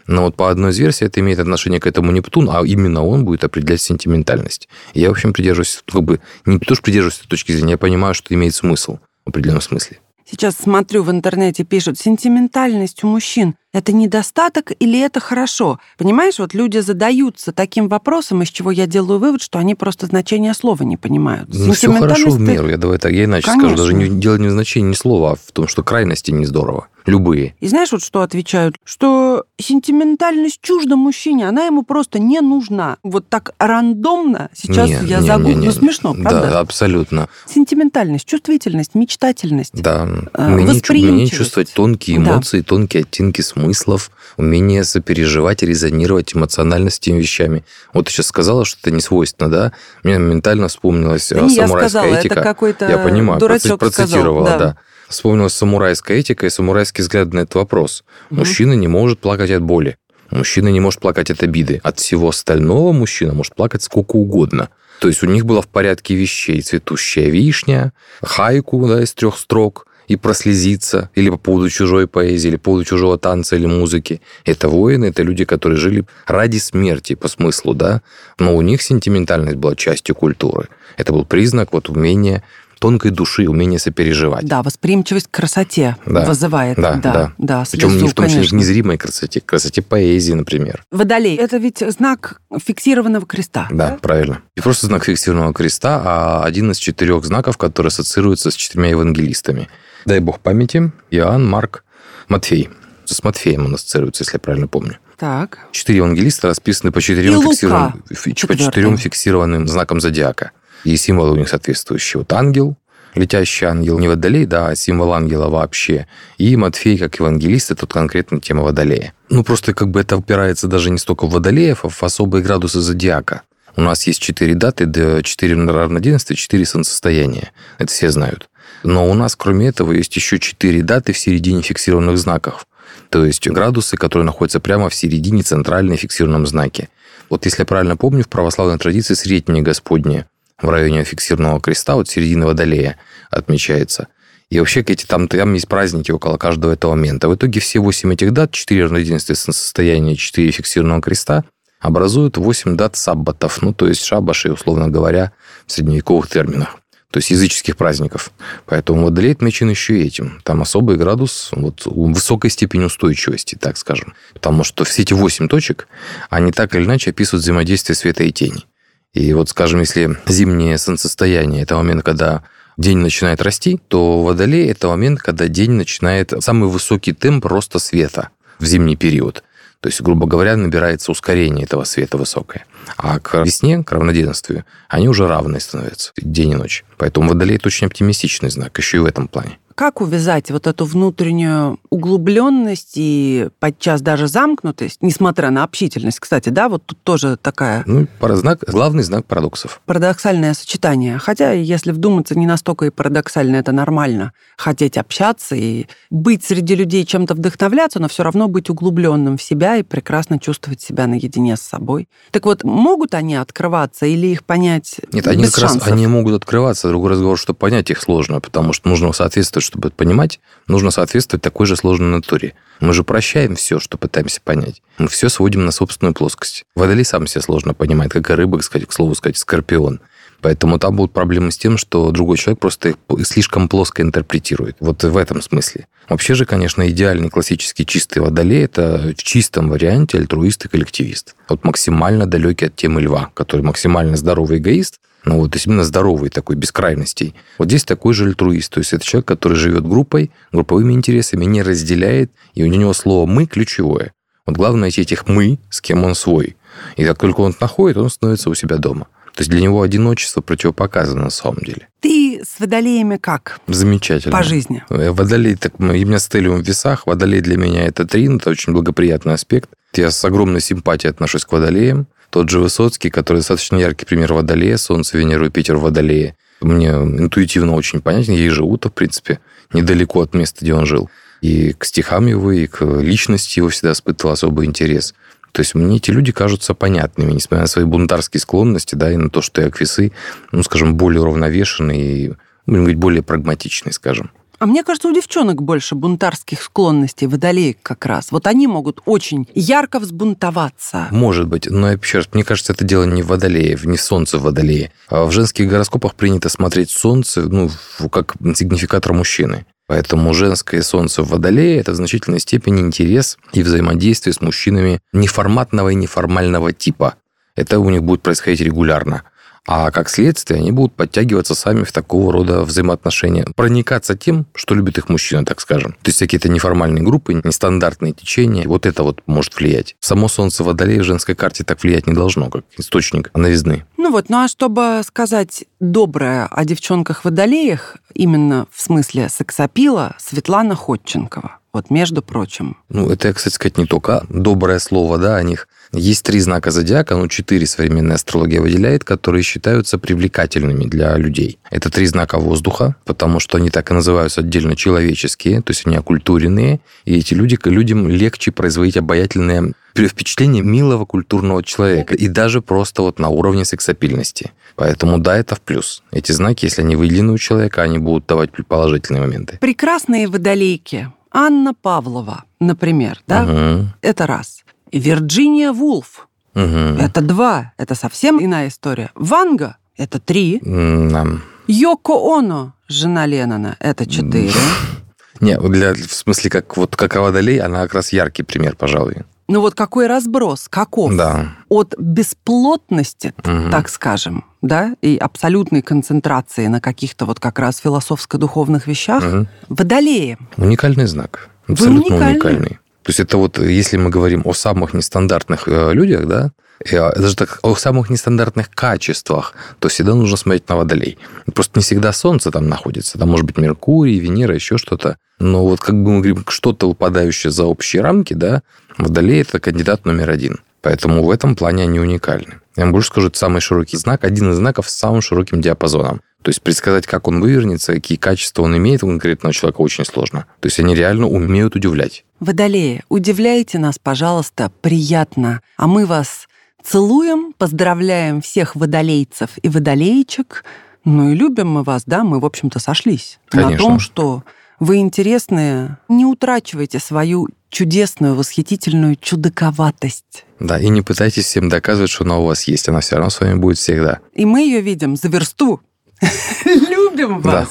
Но 0.07 0.23
вот 0.23 0.35
по 0.35 0.49
одной 0.49 0.71
из 0.71 0.79
версий 0.79 1.05
это 1.05 1.19
имеет 1.19 1.39
отношение 1.39 1.79
к 1.79 1.87
этому 1.87 2.11
Нептун, 2.11 2.49
а 2.49 2.61
именно 2.65 3.03
он 3.03 3.25
будет 3.25 3.43
определять 3.43 3.81
сентиментальность. 3.81 4.69
Я, 4.93 5.09
в 5.09 5.11
общем, 5.13 5.33
придерживаюсь, 5.33 5.83
как 5.85 6.03
бы, 6.03 6.19
не 6.45 6.59
то, 6.59 6.75
что 6.75 6.83
придерживаюсь 6.83 7.19
этой 7.19 7.29
точки 7.29 7.51
зрения, 7.51 7.71
я 7.71 7.77
понимаю, 7.77 8.13
что 8.13 8.33
имеет 8.33 8.53
смысл 8.53 8.99
в 9.25 9.29
определенном 9.29 9.61
смысле. 9.61 9.99
Сейчас 10.29 10.55
смотрю 10.55 11.03
в 11.03 11.11
интернете, 11.11 11.63
пишут, 11.63 11.99
сентиментальность 11.99 13.03
у 13.03 13.07
мужчин– 13.07 13.55
это 13.75 13.91
недостаток 13.91 14.71
или 14.79 14.97
это 15.01 15.19
хорошо? 15.19 15.79
Понимаешь, 15.97 16.39
вот 16.39 16.53
люди 16.53 16.77
задаются 16.77 17.51
таким 17.51 17.89
вопросом, 17.89 18.41
из 18.41 18.47
чего 18.49 18.71
я 18.71 18.87
делаю 18.87 19.19
вывод, 19.19 19.41
что 19.41 19.59
они 19.59 19.75
просто 19.75 20.05
значение 20.05 20.53
слова 20.53 20.83
не 20.83 20.95
понимают. 20.95 21.49
Ну, 21.53 21.73
все 21.73 21.91
хорошо 21.91 22.29
в 22.29 22.39
меру, 22.39 22.69
я 22.69 22.77
давай 22.77 22.99
так, 22.99 23.11
я 23.11 23.25
иначе 23.25 23.47
Конечно. 23.47 23.69
скажу. 23.69 23.83
Даже 23.83 23.93
не, 23.93 24.07
дело 24.07 24.37
не 24.37 24.47
в 24.47 24.51
значении 24.51 24.91
ни 24.91 24.93
слова, 24.93 25.33
а 25.33 25.35
в 25.35 25.51
том, 25.51 25.67
что 25.67 25.83
крайности 25.83 26.31
не 26.31 26.45
здорово. 26.45 26.87
Любые. 27.05 27.53
И 27.59 27.67
знаешь, 27.67 27.91
вот 27.91 28.01
что 28.01 28.21
отвечают? 28.21 28.77
Что 28.83 29.43
сентиментальность 29.59 30.59
чужда 30.61 30.95
мужчине, 30.95 31.47
она 31.47 31.65
ему 31.65 31.83
просто 31.83 32.17
не 32.17 32.41
нужна. 32.41 32.97
Вот 33.03 33.29
так 33.29 33.53
рандомно 33.59 34.49
сейчас 34.55 34.89
Не, 34.89 35.01
я 35.07 35.21
загуглю. 35.21 35.65
Ну, 35.65 35.71
смешно, 35.71 36.15
правда? 36.15 36.49
Да, 36.49 36.59
абсолютно. 36.59 37.29
Сентиментальность, 37.45 38.25
чувствительность, 38.25 38.95
мечтательность. 38.95 39.73
Да, 39.73 40.07
Э, 40.33 40.51
умение, 40.51 40.81
умение 40.89 41.27
чувствовать 41.27 41.71
тонкие 41.73 42.19
Да. 42.19 42.31
эмоции, 42.35 42.61
тонкие 42.61 43.03
оттенки 43.03 43.41
смыслов, 43.73 44.11
умение 44.37 44.83
сопереживать 44.83 45.63
и 45.63 45.65
резонировать 45.65 46.35
эмоционально 46.35 46.89
с 46.89 46.99
теми 46.99 47.19
вещами. 47.19 47.63
Вот 47.93 48.05
ты 48.05 48.11
сейчас 48.11 48.27
сказала, 48.27 48.65
что 48.65 48.79
это 48.81 48.91
не 48.91 49.01
свойственно, 49.01 49.49
да? 49.49 49.71
Мне 50.03 50.19
моментально 50.19 50.67
вспомнилась 50.67 51.29
Да 51.29 51.41
я 51.41 51.49
самурайская 51.49 51.89
сказала, 51.89 52.15
этика. 52.19 52.33
это 52.35 52.43
какой-то 52.43 52.89
Я 52.89 52.97
понимаю, 52.99 53.39
дурачок 53.39 53.81
проци- 53.81 53.91
сказал, 53.91 54.05
процитировала, 54.07 54.49
да. 54.49 54.57
да. 54.57 54.77
Вспомнилась 55.09 55.53
самурайская 55.53 56.17
этика 56.17 56.45
и 56.45 56.49
самурайский 56.49 57.01
взгляд 57.03 57.31
на 57.33 57.39
этот 57.39 57.55
вопрос. 57.55 58.03
Мгм. 58.29 58.39
Мужчина 58.39 58.73
не 58.73 58.87
может 58.87 59.19
плакать 59.19 59.51
от 59.51 59.61
боли. 59.61 59.97
Мужчина 60.31 60.69
не 60.69 60.79
может 60.79 60.99
плакать 60.99 61.29
от 61.29 61.43
обиды. 61.43 61.79
От 61.83 61.99
всего 61.99 62.29
остального 62.29 62.91
мужчина 62.91 63.33
может 63.33 63.55
плакать 63.55 63.83
сколько 63.83 64.15
угодно. 64.15 64.69
То 64.99 65.07
есть 65.07 65.21
у 65.23 65.27
них 65.27 65.45
было 65.45 65.61
в 65.61 65.67
порядке 65.67 66.15
вещей 66.15 66.61
цветущая 66.61 67.29
вишня, 67.29 67.93
хайку 68.21 68.87
да, 68.87 69.03
из 69.03 69.13
трех 69.13 69.37
строк, 69.37 69.87
и 70.07 70.15
прослезиться, 70.15 71.09
или 71.15 71.29
по 71.29 71.37
поводу 71.37 71.69
чужой 71.69 72.07
поэзии, 72.07 72.49
или 72.49 72.55
по 72.57 72.63
поводу 72.65 72.85
чужого 72.85 73.17
танца 73.17 73.55
или 73.55 73.65
музыки. 73.65 74.21
Это 74.43 74.69
воины, 74.69 75.05
это 75.05 75.23
люди, 75.23 75.45
которые 75.45 75.79
жили 75.79 76.05
ради 76.27 76.57
смерти 76.57 77.15
по 77.15 77.27
смыслу, 77.27 77.73
да, 77.73 78.01
но 78.39 78.55
у 78.55 78.61
них 78.61 78.81
сентиментальность 78.81 79.57
была 79.57 79.75
частью 79.75 80.15
культуры. 80.15 80.69
Это 80.97 81.13
был 81.13 81.25
признак 81.25 81.73
вот 81.73 81.89
умения 81.89 82.43
тонкой 82.79 83.11
души, 83.11 83.47
умения 83.47 83.79
сопереживать. 83.79 84.45
Да, 84.45 84.61
восприимчивость 84.61 85.27
к 85.27 85.31
красоте 85.31 85.95
Да. 86.05 86.25
вызывает. 86.25 86.77
Да, 86.77 86.95
да, 86.95 87.13
да. 87.13 87.33
да, 87.37 87.63
Причем 87.71 87.87
не 87.87 87.99
слезу, 87.99 88.07
в 88.07 88.13
том 88.13 88.25
числе 88.25 88.39
конечно. 88.39 88.57
к 88.57 88.61
незримой 88.61 88.97
красоте, 88.97 89.41
к 89.41 89.45
красоте 89.45 89.81
поэзии, 89.81 90.33
например. 90.33 90.83
Водолей– 90.91 91.35
это 91.37 91.57
ведь 91.57 91.79
знак 91.79 92.41
фиксированного 92.63 93.25
креста. 93.25 93.67
Да, 93.71 93.97
правильно. 94.01 94.41
Не 94.55 94.61
просто 94.61 94.87
знак 94.87 95.05
фиксированного 95.05 95.53
креста, 95.53 96.01
а 96.05 96.43
один 96.43 96.71
из 96.71 96.77
четырех 96.77 97.23
знаков, 97.25 97.57
который 97.57 97.87
ассоциируется 97.87 98.51
с 98.51 98.55
четырьмя 98.55 98.89
евангелистами. 98.89 99.67
Дай 100.05 100.19
бог 100.19 100.39
памяти, 100.39 100.91
Иоанн, 101.11 101.47
Марк, 101.47 101.83
Матфей. 102.27 102.69
С 103.05 103.23
Матфеем 103.23 103.65
он 103.65 103.75
ассоциируется, 103.75 104.23
если 104.23 104.35
я 104.35 104.39
правильно 104.39 104.67
помню. 104.67 104.97
Так. 105.17 105.59
Четыре 105.71 105.97
евангелиста 105.97 106.47
расписаны 106.47 106.91
по 106.91 107.01
четырем, 107.01 107.41
фиксированным, 107.41 108.03
фи- 108.11 108.33
по 108.47 108.57
четырем 108.57 108.97
фиксированным 108.97 109.67
знакам 109.67 109.99
зодиака. 110.01 110.51
И 110.83 110.95
символы 110.97 111.31
у 111.31 111.35
них 111.37 111.49
соответствующие. 111.49 112.19
Вот 112.19 112.33
ангел, 112.33 112.75
летящий 113.15 113.65
ангел, 113.67 113.97
не 113.99 114.07
водолей, 114.07 114.45
да, 114.45 114.67
а 114.67 114.75
символ 114.75 115.13
ангела 115.13 115.49
вообще. 115.49 116.07
И 116.37 116.55
Матфей, 116.57 116.97
как 116.97 117.17
евангелист, 117.19 117.71
это 117.71 117.81
тут 117.81 117.93
конкретно 117.93 118.39
тема 118.39 118.63
водолея. 118.63 119.13
Ну, 119.29 119.43
просто 119.43 119.73
как 119.73 119.89
бы 119.89 120.01
это 120.01 120.17
упирается 120.17 120.67
даже 120.67 120.89
не 120.91 120.97
столько 120.97 121.25
в 121.25 121.31
водолеев, 121.31 121.85
а 121.85 121.89
в 121.89 122.03
особые 122.03 122.43
градусы 122.43 122.81
зодиака. 122.81 123.41
У 123.77 123.81
нас 123.81 124.05
есть 124.07 124.21
четыре 124.21 124.55
даты, 124.55 124.85
да, 124.85 125.21
четыре 125.21 125.55
равноденствия, 125.55 126.35
четыре 126.37 126.65
солнцестояния. 126.65 127.51
Это 127.77 127.91
все 127.91 128.09
знают. 128.09 128.49
Но 128.83 129.09
у 129.09 129.13
нас, 129.13 129.35
кроме 129.35 129.67
этого, 129.67 129.91
есть 129.91 130.15
еще 130.15 130.39
четыре 130.39 130.83
даты 130.83 131.13
в 131.13 131.17
середине 131.17 131.61
фиксированных 131.61 132.17
знаков. 132.17 132.65
То 133.09 133.25
есть 133.25 133.47
градусы, 133.47 133.97
которые 133.97 134.25
находятся 134.25 134.59
прямо 134.59 134.89
в 134.89 134.95
середине 134.95 135.41
центральной 135.43 135.97
фиксированном 135.97 136.45
знаке. 136.45 136.89
Вот 137.29 137.45
если 137.45 137.61
я 137.61 137.65
правильно 137.65 137.97
помню, 137.97 138.23
в 138.23 138.29
православной 138.29 138.77
традиции 138.77 139.13
Среднее 139.13 139.63
Господне 139.63 140.25
в 140.61 140.69
районе 140.69 141.03
фиксированного 141.03 141.59
креста, 141.59 141.95
вот 141.95 142.07
середины 142.07 142.45
Водолея 142.45 142.97
отмечается. 143.31 144.07
И 144.49 144.59
вообще 144.59 144.81
эти, 144.81 145.05
там, 145.05 145.27
там 145.27 145.53
есть 145.53 145.67
праздники 145.67 146.11
около 146.11 146.37
каждого 146.37 146.71
этого 146.71 146.91
момента. 146.91 147.27
В 147.27 147.35
итоге 147.35 147.59
все 147.59 147.79
восемь 147.79 148.13
этих 148.13 148.31
дат, 148.31 148.51
четыре 148.51 148.83
равноденствия 148.83 149.35
состояния, 149.35 150.15
четыре 150.15 150.51
фиксированного 150.51 151.01
креста, 151.01 151.43
образуют 151.79 152.37
восемь 152.37 152.77
дат 152.77 152.95
саббатов, 152.95 153.61
ну, 153.61 153.73
то 153.73 153.87
есть 153.87 154.03
шабаши, 154.03 154.51
условно 154.51 154.87
говоря, 154.87 155.31
в 155.65 155.71
средневековых 155.71 156.29
терминах 156.29 156.77
то 157.15 157.19
есть 157.19 157.31
языческих 157.31 157.77
праздников. 157.77 158.29
Поэтому 158.65 159.05
Водолей 159.05 159.31
отмечен 159.31 159.69
еще 159.69 159.97
и 159.97 160.05
этим. 160.05 160.41
Там 160.43 160.61
особый 160.61 160.97
градус 160.97 161.47
вот, 161.53 161.83
высокой 161.85 162.49
степени 162.49 162.83
устойчивости, 162.83 163.55
так 163.55 163.77
скажем. 163.77 164.15
Потому 164.33 164.65
что 164.65 164.83
все 164.83 165.03
эти 165.03 165.13
восемь 165.13 165.47
точек, 165.47 165.87
они 166.29 166.51
так 166.51 166.75
или 166.75 166.83
иначе 166.83 167.11
описывают 167.11 167.43
взаимодействие 167.43 167.95
света 167.95 168.25
и 168.25 168.33
тени. 168.33 168.65
И 169.13 169.31
вот, 169.31 169.47
скажем, 169.47 169.79
если 169.79 170.17
зимнее 170.27 170.77
солнцестояние– 170.77 171.61
это 171.63 171.77
момент, 171.77 172.03
когда 172.03 172.43
день 172.75 172.97
начинает 172.97 173.41
расти, 173.41 173.79
то 173.87 174.21
водолей– 174.21 174.69
это 174.69 174.89
момент, 174.89 175.21
когда 175.21 175.47
день 175.47 175.71
начинает 175.71 176.33
самый 176.41 176.67
высокий 176.67 177.13
темп 177.13 177.45
роста 177.45 177.79
света 177.79 178.27
в 178.59 178.65
зимний 178.65 178.97
период. 178.97 179.41
То 179.85 179.89
есть, 179.89 180.01
грубо 180.01 180.25
говоря, 180.25 180.57
набирается 180.57 181.11
ускорение 181.11 181.63
этого 181.63 181.83
света 181.83 182.17
высокое. 182.17 182.65
А 182.97 183.19
к 183.19 183.45
весне, 183.45 183.83
к 183.83 183.91
равноденствию, 183.91 184.65
они 184.89 185.07
уже 185.07 185.27
равные 185.27 185.59
становятся, 185.59 186.11
день 186.17 186.53
и 186.53 186.55
ночь. 186.55 186.83
Поэтому 186.97 187.29
водолей– 187.29 187.55
это 187.57 187.67
очень 187.67 187.85
оптимистичный 187.85 188.49
знак, 188.49 188.75
еще 188.79 188.97
и 188.97 188.99
в 189.01 189.05
этом 189.05 189.27
плане. 189.27 189.59
Как 189.75 189.99
увязать 189.99 190.51
вот 190.51 190.67
эту 190.67 190.85
внутреннюю 190.85 191.79
углубленность 191.89 192.93
и 192.95 193.49
подчас 193.59 194.01
даже 194.01 194.27
замкнутость, 194.27 194.99
несмотря 195.01 195.51
на 195.51 195.65
общительность, 195.65 196.21
кстати, 196.21 196.47
да, 196.47 196.69
вот 196.69 196.85
тут 196.85 196.97
тоже 197.03 197.35
такая... 197.35 197.83
Ну, 197.85 198.07
знак, 198.21 198.63
главный 198.67 199.03
знак 199.03 199.25
парадоксов. 199.25 199.81
Парадоксальное 199.85 200.53
сочетание. 200.53 201.17
Хотя, 201.17 201.51
если 201.51 201.91
вдуматься, 201.91 202.39
не 202.39 202.47
настолько 202.47 202.85
и 202.85 202.89
парадоксально, 202.89 203.57
это 203.57 203.73
нормально. 203.73 204.31
Хотеть 204.55 204.97
общаться 204.97 205.55
и 205.55 205.87
быть 206.09 206.45
среди 206.45 206.75
людей 206.75 207.05
чем-то 207.05 207.33
вдохновляться, 207.33 207.99
но 207.99 208.07
все 208.07 208.23
равно 208.23 208.47
быть 208.47 208.69
углубленным 208.69 209.37
в 209.37 209.43
себя 209.43 209.75
и 209.75 209.83
прекрасно 209.83 210.39
чувствовать 210.39 210.79
себя 210.79 211.05
наедине 211.05 211.57
с 211.57 211.61
собой. 211.61 212.07
Так 212.31 212.45
вот, 212.45 212.63
могут 212.63 213.13
они 213.13 213.35
открываться 213.35 214.05
или 214.05 214.27
их 214.27 214.45
понять 214.45 215.01
Нет, 215.11 215.27
они 215.27 215.43
без 215.43 215.51
как 215.51 215.61
шансов? 215.63 215.83
раз 215.83 215.91
они 215.91 216.07
могут 216.07 216.35
открываться. 216.35 216.87
Другой 216.87 217.11
разговор, 217.11 217.37
что 217.37 217.53
понять 217.53 217.89
их 217.89 218.01
сложно, 218.01 218.39
потому 218.39 218.71
что 218.71 218.87
нужно 218.87 219.11
соответствовать 219.11 219.64
чтобы 219.65 219.89
это 219.89 219.97
понимать, 219.97 220.39
нужно 220.67 220.91
соответствовать 220.91 221.43
такой 221.43 221.65
же 221.65 221.75
сложной 221.75 222.09
натуре. 222.09 222.53
Мы 222.79 222.93
же 222.93 223.03
прощаем 223.03 223.55
все, 223.55 223.79
что 223.79 223.97
пытаемся 223.97 224.41
понять. 224.41 224.81
Мы 224.97 225.07
все 225.07 225.29
сводим 225.29 225.65
на 225.65 225.71
собственную 225.71 226.13
плоскость. 226.13 226.63
Водолей 226.75 227.05
сам 227.05 227.27
себя 227.27 227.41
сложно 227.41 227.73
понимает, 227.73 228.11
как 228.11 228.29
и 228.29 228.33
рыба, 228.33 228.59
кстати, 228.59 228.85
к 228.85 228.93
слову 228.93 229.15
сказать, 229.15 229.37
скорпион. 229.37 229.99
Поэтому 230.41 230.77
там 230.77 230.95
будут 230.95 231.13
проблемы 231.13 231.51
с 231.51 231.57
тем, 231.57 231.77
что 231.77 232.11
другой 232.11 232.37
человек 232.37 232.59
просто 232.59 232.89
их 232.89 232.95
слишком 233.23 233.67
плоско 233.67 234.01
интерпретирует. 234.01 234.75
Вот 234.79 235.03
в 235.03 235.17
этом 235.17 235.41
смысле. 235.41 235.87
Вообще 236.07 236.35
же, 236.35 236.45
конечно, 236.45 236.87
идеальный 236.87 237.29
классический 237.29 237.85
чистый 237.85 238.19
водолей– 238.19 238.63
это 238.65 239.13
в 239.17 239.23
чистом 239.23 239.69
варианте 239.69 240.19
альтруист 240.19 240.65
и 240.65 240.69
коллективист. 240.69 241.35
Вот 241.49 241.63
максимально 241.63 242.27
далекий 242.27 242.67
от 242.67 242.75
темы 242.75 243.01
льва, 243.01 243.31
который 243.33 243.61
максимально 243.61 244.17
здоровый 244.17 244.59
эгоист, 244.59 244.99
ну 245.25 245.39
вот, 245.39 245.51
то 245.51 245.55
есть 245.57 245.67
именно 245.67 245.83
здоровый 245.83 246.29
такой, 246.29 246.55
без 246.55 246.71
крайностей. 246.71 247.35
Вот 247.57 247.67
здесь 247.67 247.83
такой 247.83 248.13
же 248.13 248.25
альтруист, 248.25 248.71
то 248.71 248.79
есть 248.79 248.93
это 248.93 249.03
человек, 249.03 249.27
который 249.27 249.57
живет 249.57 249.87
группой, 249.87 250.31
групповыми 250.51 250.93
интересами, 250.93 251.45
не 251.45 251.63
разделяет, 251.63 252.31
и 252.53 252.63
у 252.63 252.67
него 252.67 252.93
слово 252.93 253.25
«мы» 253.25 253.47
ключевое. 253.47 254.13
Вот 254.45 254.55
главное 254.55 254.81
найти 254.81 255.01
этих 255.01 255.27
«мы», 255.27 255.59
с 255.69 255.81
кем 255.81 256.03
он 256.03 256.13
свой. 256.13 256.55
И 256.95 257.03
как 257.03 257.17
только 257.17 257.41
он 257.41 257.55
находит, 257.59 257.97
он 257.97 258.09
становится 258.09 258.49
у 258.49 258.53
себя 258.53 258.77
дома. 258.77 259.07
То 259.35 259.41
есть 259.41 259.51
для 259.51 259.59
него 259.59 259.81
одиночество 259.81 260.39
противопоказано 260.39 261.25
на 261.25 261.29
самом 261.29 261.57
деле. 261.57 261.89
Ты 261.99 262.41
с 262.41 262.57
водолеями 262.57 263.17
как? 263.17 263.59
Замечательно. 263.67 264.31
По 264.31 264.43
жизни. 264.43 264.83
Э, 264.89 265.11
водолей, 265.11 265.55
так, 265.55 265.77
у 265.77 265.83
меня 265.83 266.19
стелиум 266.19 266.63
в 266.63 266.65
весах. 266.65 267.05
Водолей 267.05 267.41
для 267.41 267.57
меня 267.57 267.85
это 267.85 268.05
трин, 268.05 268.37
это 268.37 268.51
очень 268.51 268.71
благоприятный 268.71 269.33
аспект. 269.33 269.69
Я 269.93 270.11
с 270.11 270.23
огромной 270.23 270.61
симпатией 270.61 271.11
отношусь 271.11 271.43
к 271.43 271.51
водолеям. 271.51 272.07
Тот 272.35 272.49
же 272.49 272.59
Высоцкий, 272.59 273.09
который 273.09 273.37
достаточно 273.37 273.77
яркий 273.77 274.05
пример 274.05 274.33
Водолея, 274.33 274.75
Солнце, 274.75 275.17
Венера 275.17 275.47
и 275.47 275.49
Питер 275.49 275.77
в 275.77 275.83
Водолее. 275.83 276.35
Мне 276.59 276.89
интуитивно 276.89 277.75
очень 277.75 278.01
понятен, 278.01 278.33
ей 278.33 278.49
живут, 278.49 278.83
в 278.83 278.89
принципе, 278.89 279.39
недалеко 279.71 280.19
от 280.19 280.33
места, 280.33 280.57
где 280.59 280.73
он 280.73 280.85
жил. 280.85 281.09
И 281.39 281.71
к 281.71 281.85
стихам 281.85 282.27
его, 282.27 282.51
и 282.51 282.67
к 282.67 282.83
личности 282.83 283.59
его 283.59 283.69
всегда 283.69 283.93
испытывал 283.93 284.33
особый 284.33 284.65
интерес. 284.67 285.15
То 285.53 285.61
есть 285.61 285.75
мне 285.75 285.95
эти 285.95 286.11
люди 286.11 286.33
кажутся 286.33 286.73
понятными, 286.73 287.31
несмотря 287.31 287.61
на 287.61 287.67
свои 287.67 287.85
бунтарские 287.85 288.41
склонности, 288.41 288.95
да, 288.95 289.13
и 289.13 289.15
на 289.15 289.29
то, 289.29 289.41
что 289.41 289.61
я 289.61 289.69
квисы, 289.69 290.11
ну, 290.51 290.61
скажем, 290.61 290.95
более 290.95 291.21
уравновешенный 291.21 292.01
и, 292.01 292.33
будем 292.65 292.81
говорить, 292.81 292.99
более 292.99 293.23
прагматичный, 293.23 293.93
скажем. 293.93 294.29
А 294.59 294.65
мне 294.65 294.83
кажется, 294.83 295.07
у 295.07 295.13
девчонок 295.13 295.61
больше 295.61 295.95
бунтарских 295.95 296.61
склонностей, 296.61 297.27
водолеек 297.27 297.77
как 297.81 298.05
раз. 298.05 298.31
Вот 298.31 298.47
они 298.47 298.67
могут 298.67 299.01
очень 299.05 299.47
ярко 299.53 299.99
взбунтоваться. 299.99 301.07
Может 301.11 301.47
быть, 301.47 301.67
но 301.69 301.91
еще 301.91 302.19
раз, 302.19 302.29
мне 302.33 302.43
кажется, 302.43 302.73
это 302.73 302.83
дело 302.83 303.03
не 303.03 303.21
в 303.21 303.27
водолее, 303.27 303.77
не 303.83 303.97
в 303.97 304.01
солнце 304.01 304.37
в 304.37 304.43
водолее. 304.43 304.91
А 305.09 305.25
в 305.25 305.31
женских 305.31 305.69
гороскопах 305.69 306.15
принято 306.15 306.49
смотреть 306.49 306.89
солнце, 306.89 307.41
ну, 307.41 307.69
как 308.11 308.35
сигнификатор 308.55 309.13
мужчины. 309.13 309.65
Поэтому 309.87 310.33
женское 310.33 310.81
солнце 310.81 311.21
в 311.21 311.29
водолее– 311.29 311.77
это 311.79 311.91
в 311.91 311.95
значительной 311.95 312.39
степени 312.39 312.81
интерес 312.81 313.37
и 313.53 313.61
взаимодействие 313.61 314.33
с 314.33 314.41
мужчинами 314.41 314.99
неформатного 315.13 315.89
и 315.89 315.95
неформального 315.95 316.73
типа. 316.73 317.15
Это 317.55 317.79
у 317.79 317.89
них 317.89 318.03
будет 318.03 318.21
происходить 318.21 318.61
регулярно. 318.61 319.23
А 319.67 319.91
как 319.91 320.09
следствие, 320.09 320.59
они 320.59 320.71
будут 320.71 320.93
подтягиваться 320.93 321.55
сами 321.55 321.83
в 321.83 321.91
такого 321.91 322.31
рода 322.31 322.61
взаимоотношения, 322.61 323.47
проникаться 323.55 324.15
тем, 324.15 324.45
что 324.53 324.75
любит 324.75 324.97
их 324.97 325.09
мужчина, 325.09 325.43
так 325.45 325.59
скажем. 325.59 325.93
То 326.01 326.09
есть 326.09 326.19
какие-то 326.19 326.49
неформальные 326.49 327.03
группы, 327.03 327.33
нестандартные 327.33 328.13
течения, 328.13 328.67
вот 328.67 328.85
это 328.85 329.03
вот 329.03 329.21
может 329.25 329.55
влиять. 329.55 329.95
Само 329.99 330.27
Солнце 330.27 330.63
Водолея 330.63 331.01
в 331.01 331.05
женской 331.05 331.35
карте 331.35 331.63
так 331.63 331.81
влиять 331.81 332.07
не 332.07 332.13
должно, 332.13 332.49
как 332.49 332.63
источник 332.77 333.31
новизны. 333.33 333.85
Ну 333.97 334.11
вот, 334.11 334.29
ну 334.29 334.43
а 334.43 334.47
чтобы 334.47 335.01
сказать 335.05 335.65
доброе 335.79 336.45
о 336.45 336.63
девчонках-водолеях, 336.63 337.97
именно 338.13 338.67
в 338.71 338.81
смысле 338.81 339.29
сексапила, 339.29 340.15
Светлана 340.19 340.75
Ходченкова. 340.75 341.59
Вот, 341.75 341.89
между 341.89 342.21
прочим. 342.21 342.77
Ну, 342.87 343.09
это, 343.09 343.33
кстати 343.33 343.53
сказать, 343.53 343.77
не 343.77 343.85
только 343.85 344.25
доброе 344.29 344.79
слово, 344.79 345.17
да, 345.17 345.35
о 345.35 345.43
них. 345.43 345.67
Есть 345.91 346.23
три 346.23 346.39
знака 346.39 346.71
зодиака, 346.71 347.17
ну, 347.17 347.27
четыре 347.27 347.65
современная 347.65 348.15
астрология 348.15 348.61
выделяет, 348.61 349.03
которые 349.03 349.43
считаются 349.43 349.97
привлекательными 349.97 350.85
для 350.85 351.17
людей. 351.17 351.59
Это 351.69 351.89
три 351.89 352.05
знака 352.05 352.39
воздуха, 352.39 352.95
потому 353.03 353.41
что 353.41 353.57
они 353.57 353.71
так 353.71 353.91
и 353.91 353.93
называются 353.93 354.39
отдельно 354.39 354.77
человеческие, 354.77 355.61
то 355.61 355.71
есть 355.71 355.85
они 355.85 355.97
окультуренные, 355.97 356.79
и 357.03 357.17
эти 357.17 357.33
люди, 357.33 357.59
людям 357.65 358.07
легче 358.07 358.53
производить 358.53 358.95
обаятельное 358.95 359.73
впечатление 359.93 360.63
милого 360.63 361.05
культурного 361.05 361.61
человека, 361.61 362.15
и 362.15 362.29
даже 362.29 362.61
просто 362.61 363.01
вот 363.01 363.19
на 363.19 363.27
уровне 363.27 363.65
сексапильности. 363.65 364.53
Поэтому 364.77 365.17
да, 365.17 365.37
это 365.37 365.55
в 365.55 365.61
плюс. 365.61 366.03
Эти 366.11 366.31
знаки, 366.31 366.63
если 366.63 366.83
они 366.83 366.95
выделены 366.95 367.33
у 367.33 367.37
человека, 367.37 367.81
они 367.81 367.97
будут 367.97 368.27
давать 368.27 368.51
положительные 368.65 369.21
моменты. 369.21 369.57
Прекрасные 369.59 370.29
водолейки 370.29 371.11
Анна 371.35 371.73
Павлова, 371.73 372.45
например, 372.61 373.21
да? 373.27 373.43
Угу. 373.43 373.87
Это 374.01 374.25
раз. 374.25 374.63
Вирджиния 374.93 375.73
Вулф. 375.73 376.27
Угу. 376.55 376.97
Это 376.99 377.21
два. 377.21 377.73
Это 377.77 377.93
совсем 377.95 378.43
иная 378.43 378.69
история. 378.69 379.11
Ванга. 379.15 379.75
Это 379.97 380.19
три. 380.19 380.61
Да. 380.63 381.25
Йоко 381.67 382.37
Оно, 382.37 382.73
жена 382.87 383.25
Леннона. 383.25 383.75
Это 383.79 384.05
четыре. 384.05 384.51
Не, 385.41 385.57
для, 385.57 385.93
в 385.93 386.13
смысле, 386.13 386.49
как, 386.49 386.77
вот 386.77 386.95
как 386.95 387.15
Водолей, 387.15 387.59
она 387.59 387.81
как 387.81 387.95
раз 387.95 388.13
яркий 388.13 388.43
пример, 388.43 388.77
пожалуй. 388.77 389.23
Ну 389.49 389.59
вот 389.59 389.75
какой 389.75 390.07
разброс, 390.07 390.67
каков? 390.69 391.15
Да. 391.15 391.55
От 391.69 391.95
бесплотности, 391.99 393.33
Мгм. 393.43 393.71
так 393.71 393.89
скажем, 393.89 394.45
да, 394.67 394.95
и 395.01 395.17
абсолютной 395.17 395.81
концентрации 395.81 396.67
на 396.67 396.81
каких-то 396.81 397.25
вот 397.25 397.39
как 397.39 397.59
раз 397.59 397.77
философско-духовных 397.77 398.87
вещах, 398.87 399.23
Мгм. 399.23 399.47
водолеем. 399.69 400.49
Уникальный 400.57 401.05
знак. 401.05 401.49
Абсолютно 401.67 402.15
уникальный. 402.15 402.33
уникальный. 402.33 402.79
То 403.03 403.09
есть 403.09 403.19
это 403.19 403.37
вот, 403.37 403.59
если 403.59 403.97
мы 403.97 404.09
говорим 404.09 404.41
о 404.45 404.53
самых 404.53 404.93
нестандартных 404.95 405.67
э, 405.67 405.93
людях, 405.93 406.27
да, 406.27 406.51
э, 406.83 407.19
даже 407.21 407.35
так, 407.35 407.59
о 407.61 407.75
самых 407.75 408.09
нестандартных 408.09 408.71
качествах, 408.71 409.53
то 409.79 409.87
всегда 409.89 410.15
нужно 410.15 410.37
смотреть 410.37 410.67
на 410.69 410.75
Водолей. 410.75 411.19
Просто 411.53 411.79
не 411.79 411.83
всегда 411.83 412.11
Солнце 412.13 412.49
там 412.51 412.67
находится. 412.67 413.19
Там 413.19 413.29
может 413.29 413.45
быть 413.45 413.57
Меркурий, 413.57 414.17
Венера, 414.19 414.55
еще 414.55 414.77
что-то. 414.77 415.17
Но 415.39 415.63
вот 415.65 415.81
как 415.81 415.95
бы 415.95 416.11
мы 416.11 416.21
говорим, 416.21 416.45
что-то 416.47 416.87
выпадающее 416.87 417.51
за 417.51 417.65
общие 417.65 418.01
рамки, 418.01 418.33
да, 418.33 418.61
Водолей– 418.97 419.41
это 419.43 419.59
кандидат 419.59 420.05
номер 420.05 420.29
один. 420.29 420.59
Поэтому 420.81 421.23
в 421.23 421.31
этом 421.31 421.55
плане 421.55 421.83
они 421.83 421.99
уникальны. 421.99 422.59
Я 422.75 422.83
вам 422.83 422.91
больше 422.91 423.07
скажу, 423.07 423.27
это 423.27 423.37
самый 423.37 423.59
широкий 423.59 423.97
знак, 423.97 424.23
один 424.23 424.51
из 424.51 424.57
знаков 424.57 424.89
с 424.89 424.95
самым 424.95 425.21
широким 425.21 425.61
диапазоном. 425.61 426.21
То 426.41 426.49
есть 426.49 426.61
предсказать, 426.61 427.07
как 427.07 427.27
он 427.27 427.41
вывернется, 427.41 427.93
какие 427.93 428.17
качества 428.17 428.61
он 428.61 428.77
имеет 428.77 429.03
у 429.03 429.07
конкретного 429.07 429.51
человека, 429.51 429.81
очень 429.81 430.05
сложно. 430.05 430.45
То 430.59 430.67
есть 430.67 430.79
они 430.79 430.93
реально 430.93 431.27
умеют 431.27 431.75
удивлять. 431.75 432.23
Водолеи, 432.39 433.03
удивляйте 433.09 433.79
нас, 433.79 433.97
пожалуйста, 433.97 434.71
приятно. 434.81 435.61
А 435.77 435.87
мы 435.87 436.05
вас 436.05 436.47
целуем, 436.83 437.53
поздравляем 437.57 438.41
всех 438.41 438.75
водолейцев 438.75 439.49
и 439.63 439.69
водолеечек. 439.69 440.63
Ну 441.03 441.31
и 441.31 441.35
любим 441.35 441.69
мы 441.69 441.83
вас, 441.83 442.03
да, 442.05 442.23
мы, 442.23 442.39
в 442.39 442.45
общем-то, 442.45 442.79
сошлись 442.79 443.39
на 443.51 443.63
Конечно. 443.63 443.87
том, 443.87 443.99
что 443.99 444.43
вы 444.79 444.97
интересные. 444.97 445.97
Не 446.09 446.25
утрачивайте 446.25 446.99
свою 446.99 447.47
чудесную, 447.69 448.35
восхитительную 448.35 449.15
чудаковатость. 449.15 450.45
Да, 450.59 450.79
и 450.79 450.87
не 450.89 451.01
пытайтесь 451.01 451.45
всем 451.45 451.69
доказывать, 451.69 452.09
что 452.09 452.23
она 452.23 452.37
у 452.37 452.45
вас 452.45 452.63
есть. 452.67 452.87
Она 452.89 453.01
все 453.01 453.15
равно 453.15 453.29
с 453.29 453.39
вами 453.39 453.55
будет 453.55 453.77
всегда. 453.77 454.19
И 454.33 454.45
мы 454.45 454.61
ее 454.61 454.81
видим 454.81 455.15
за 455.15 455.27
версту. 455.27 455.81
Любим 456.65 457.41
Да. 457.41 457.51
вас. 457.51 457.69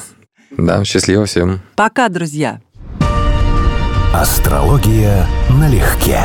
Да, 0.51 0.83
счастливо 0.85 1.25
всем. 1.25 1.61
Пока, 1.75 2.07
друзья. 2.09 2.61
Астрология 4.13 5.27
налегке. 5.49 6.21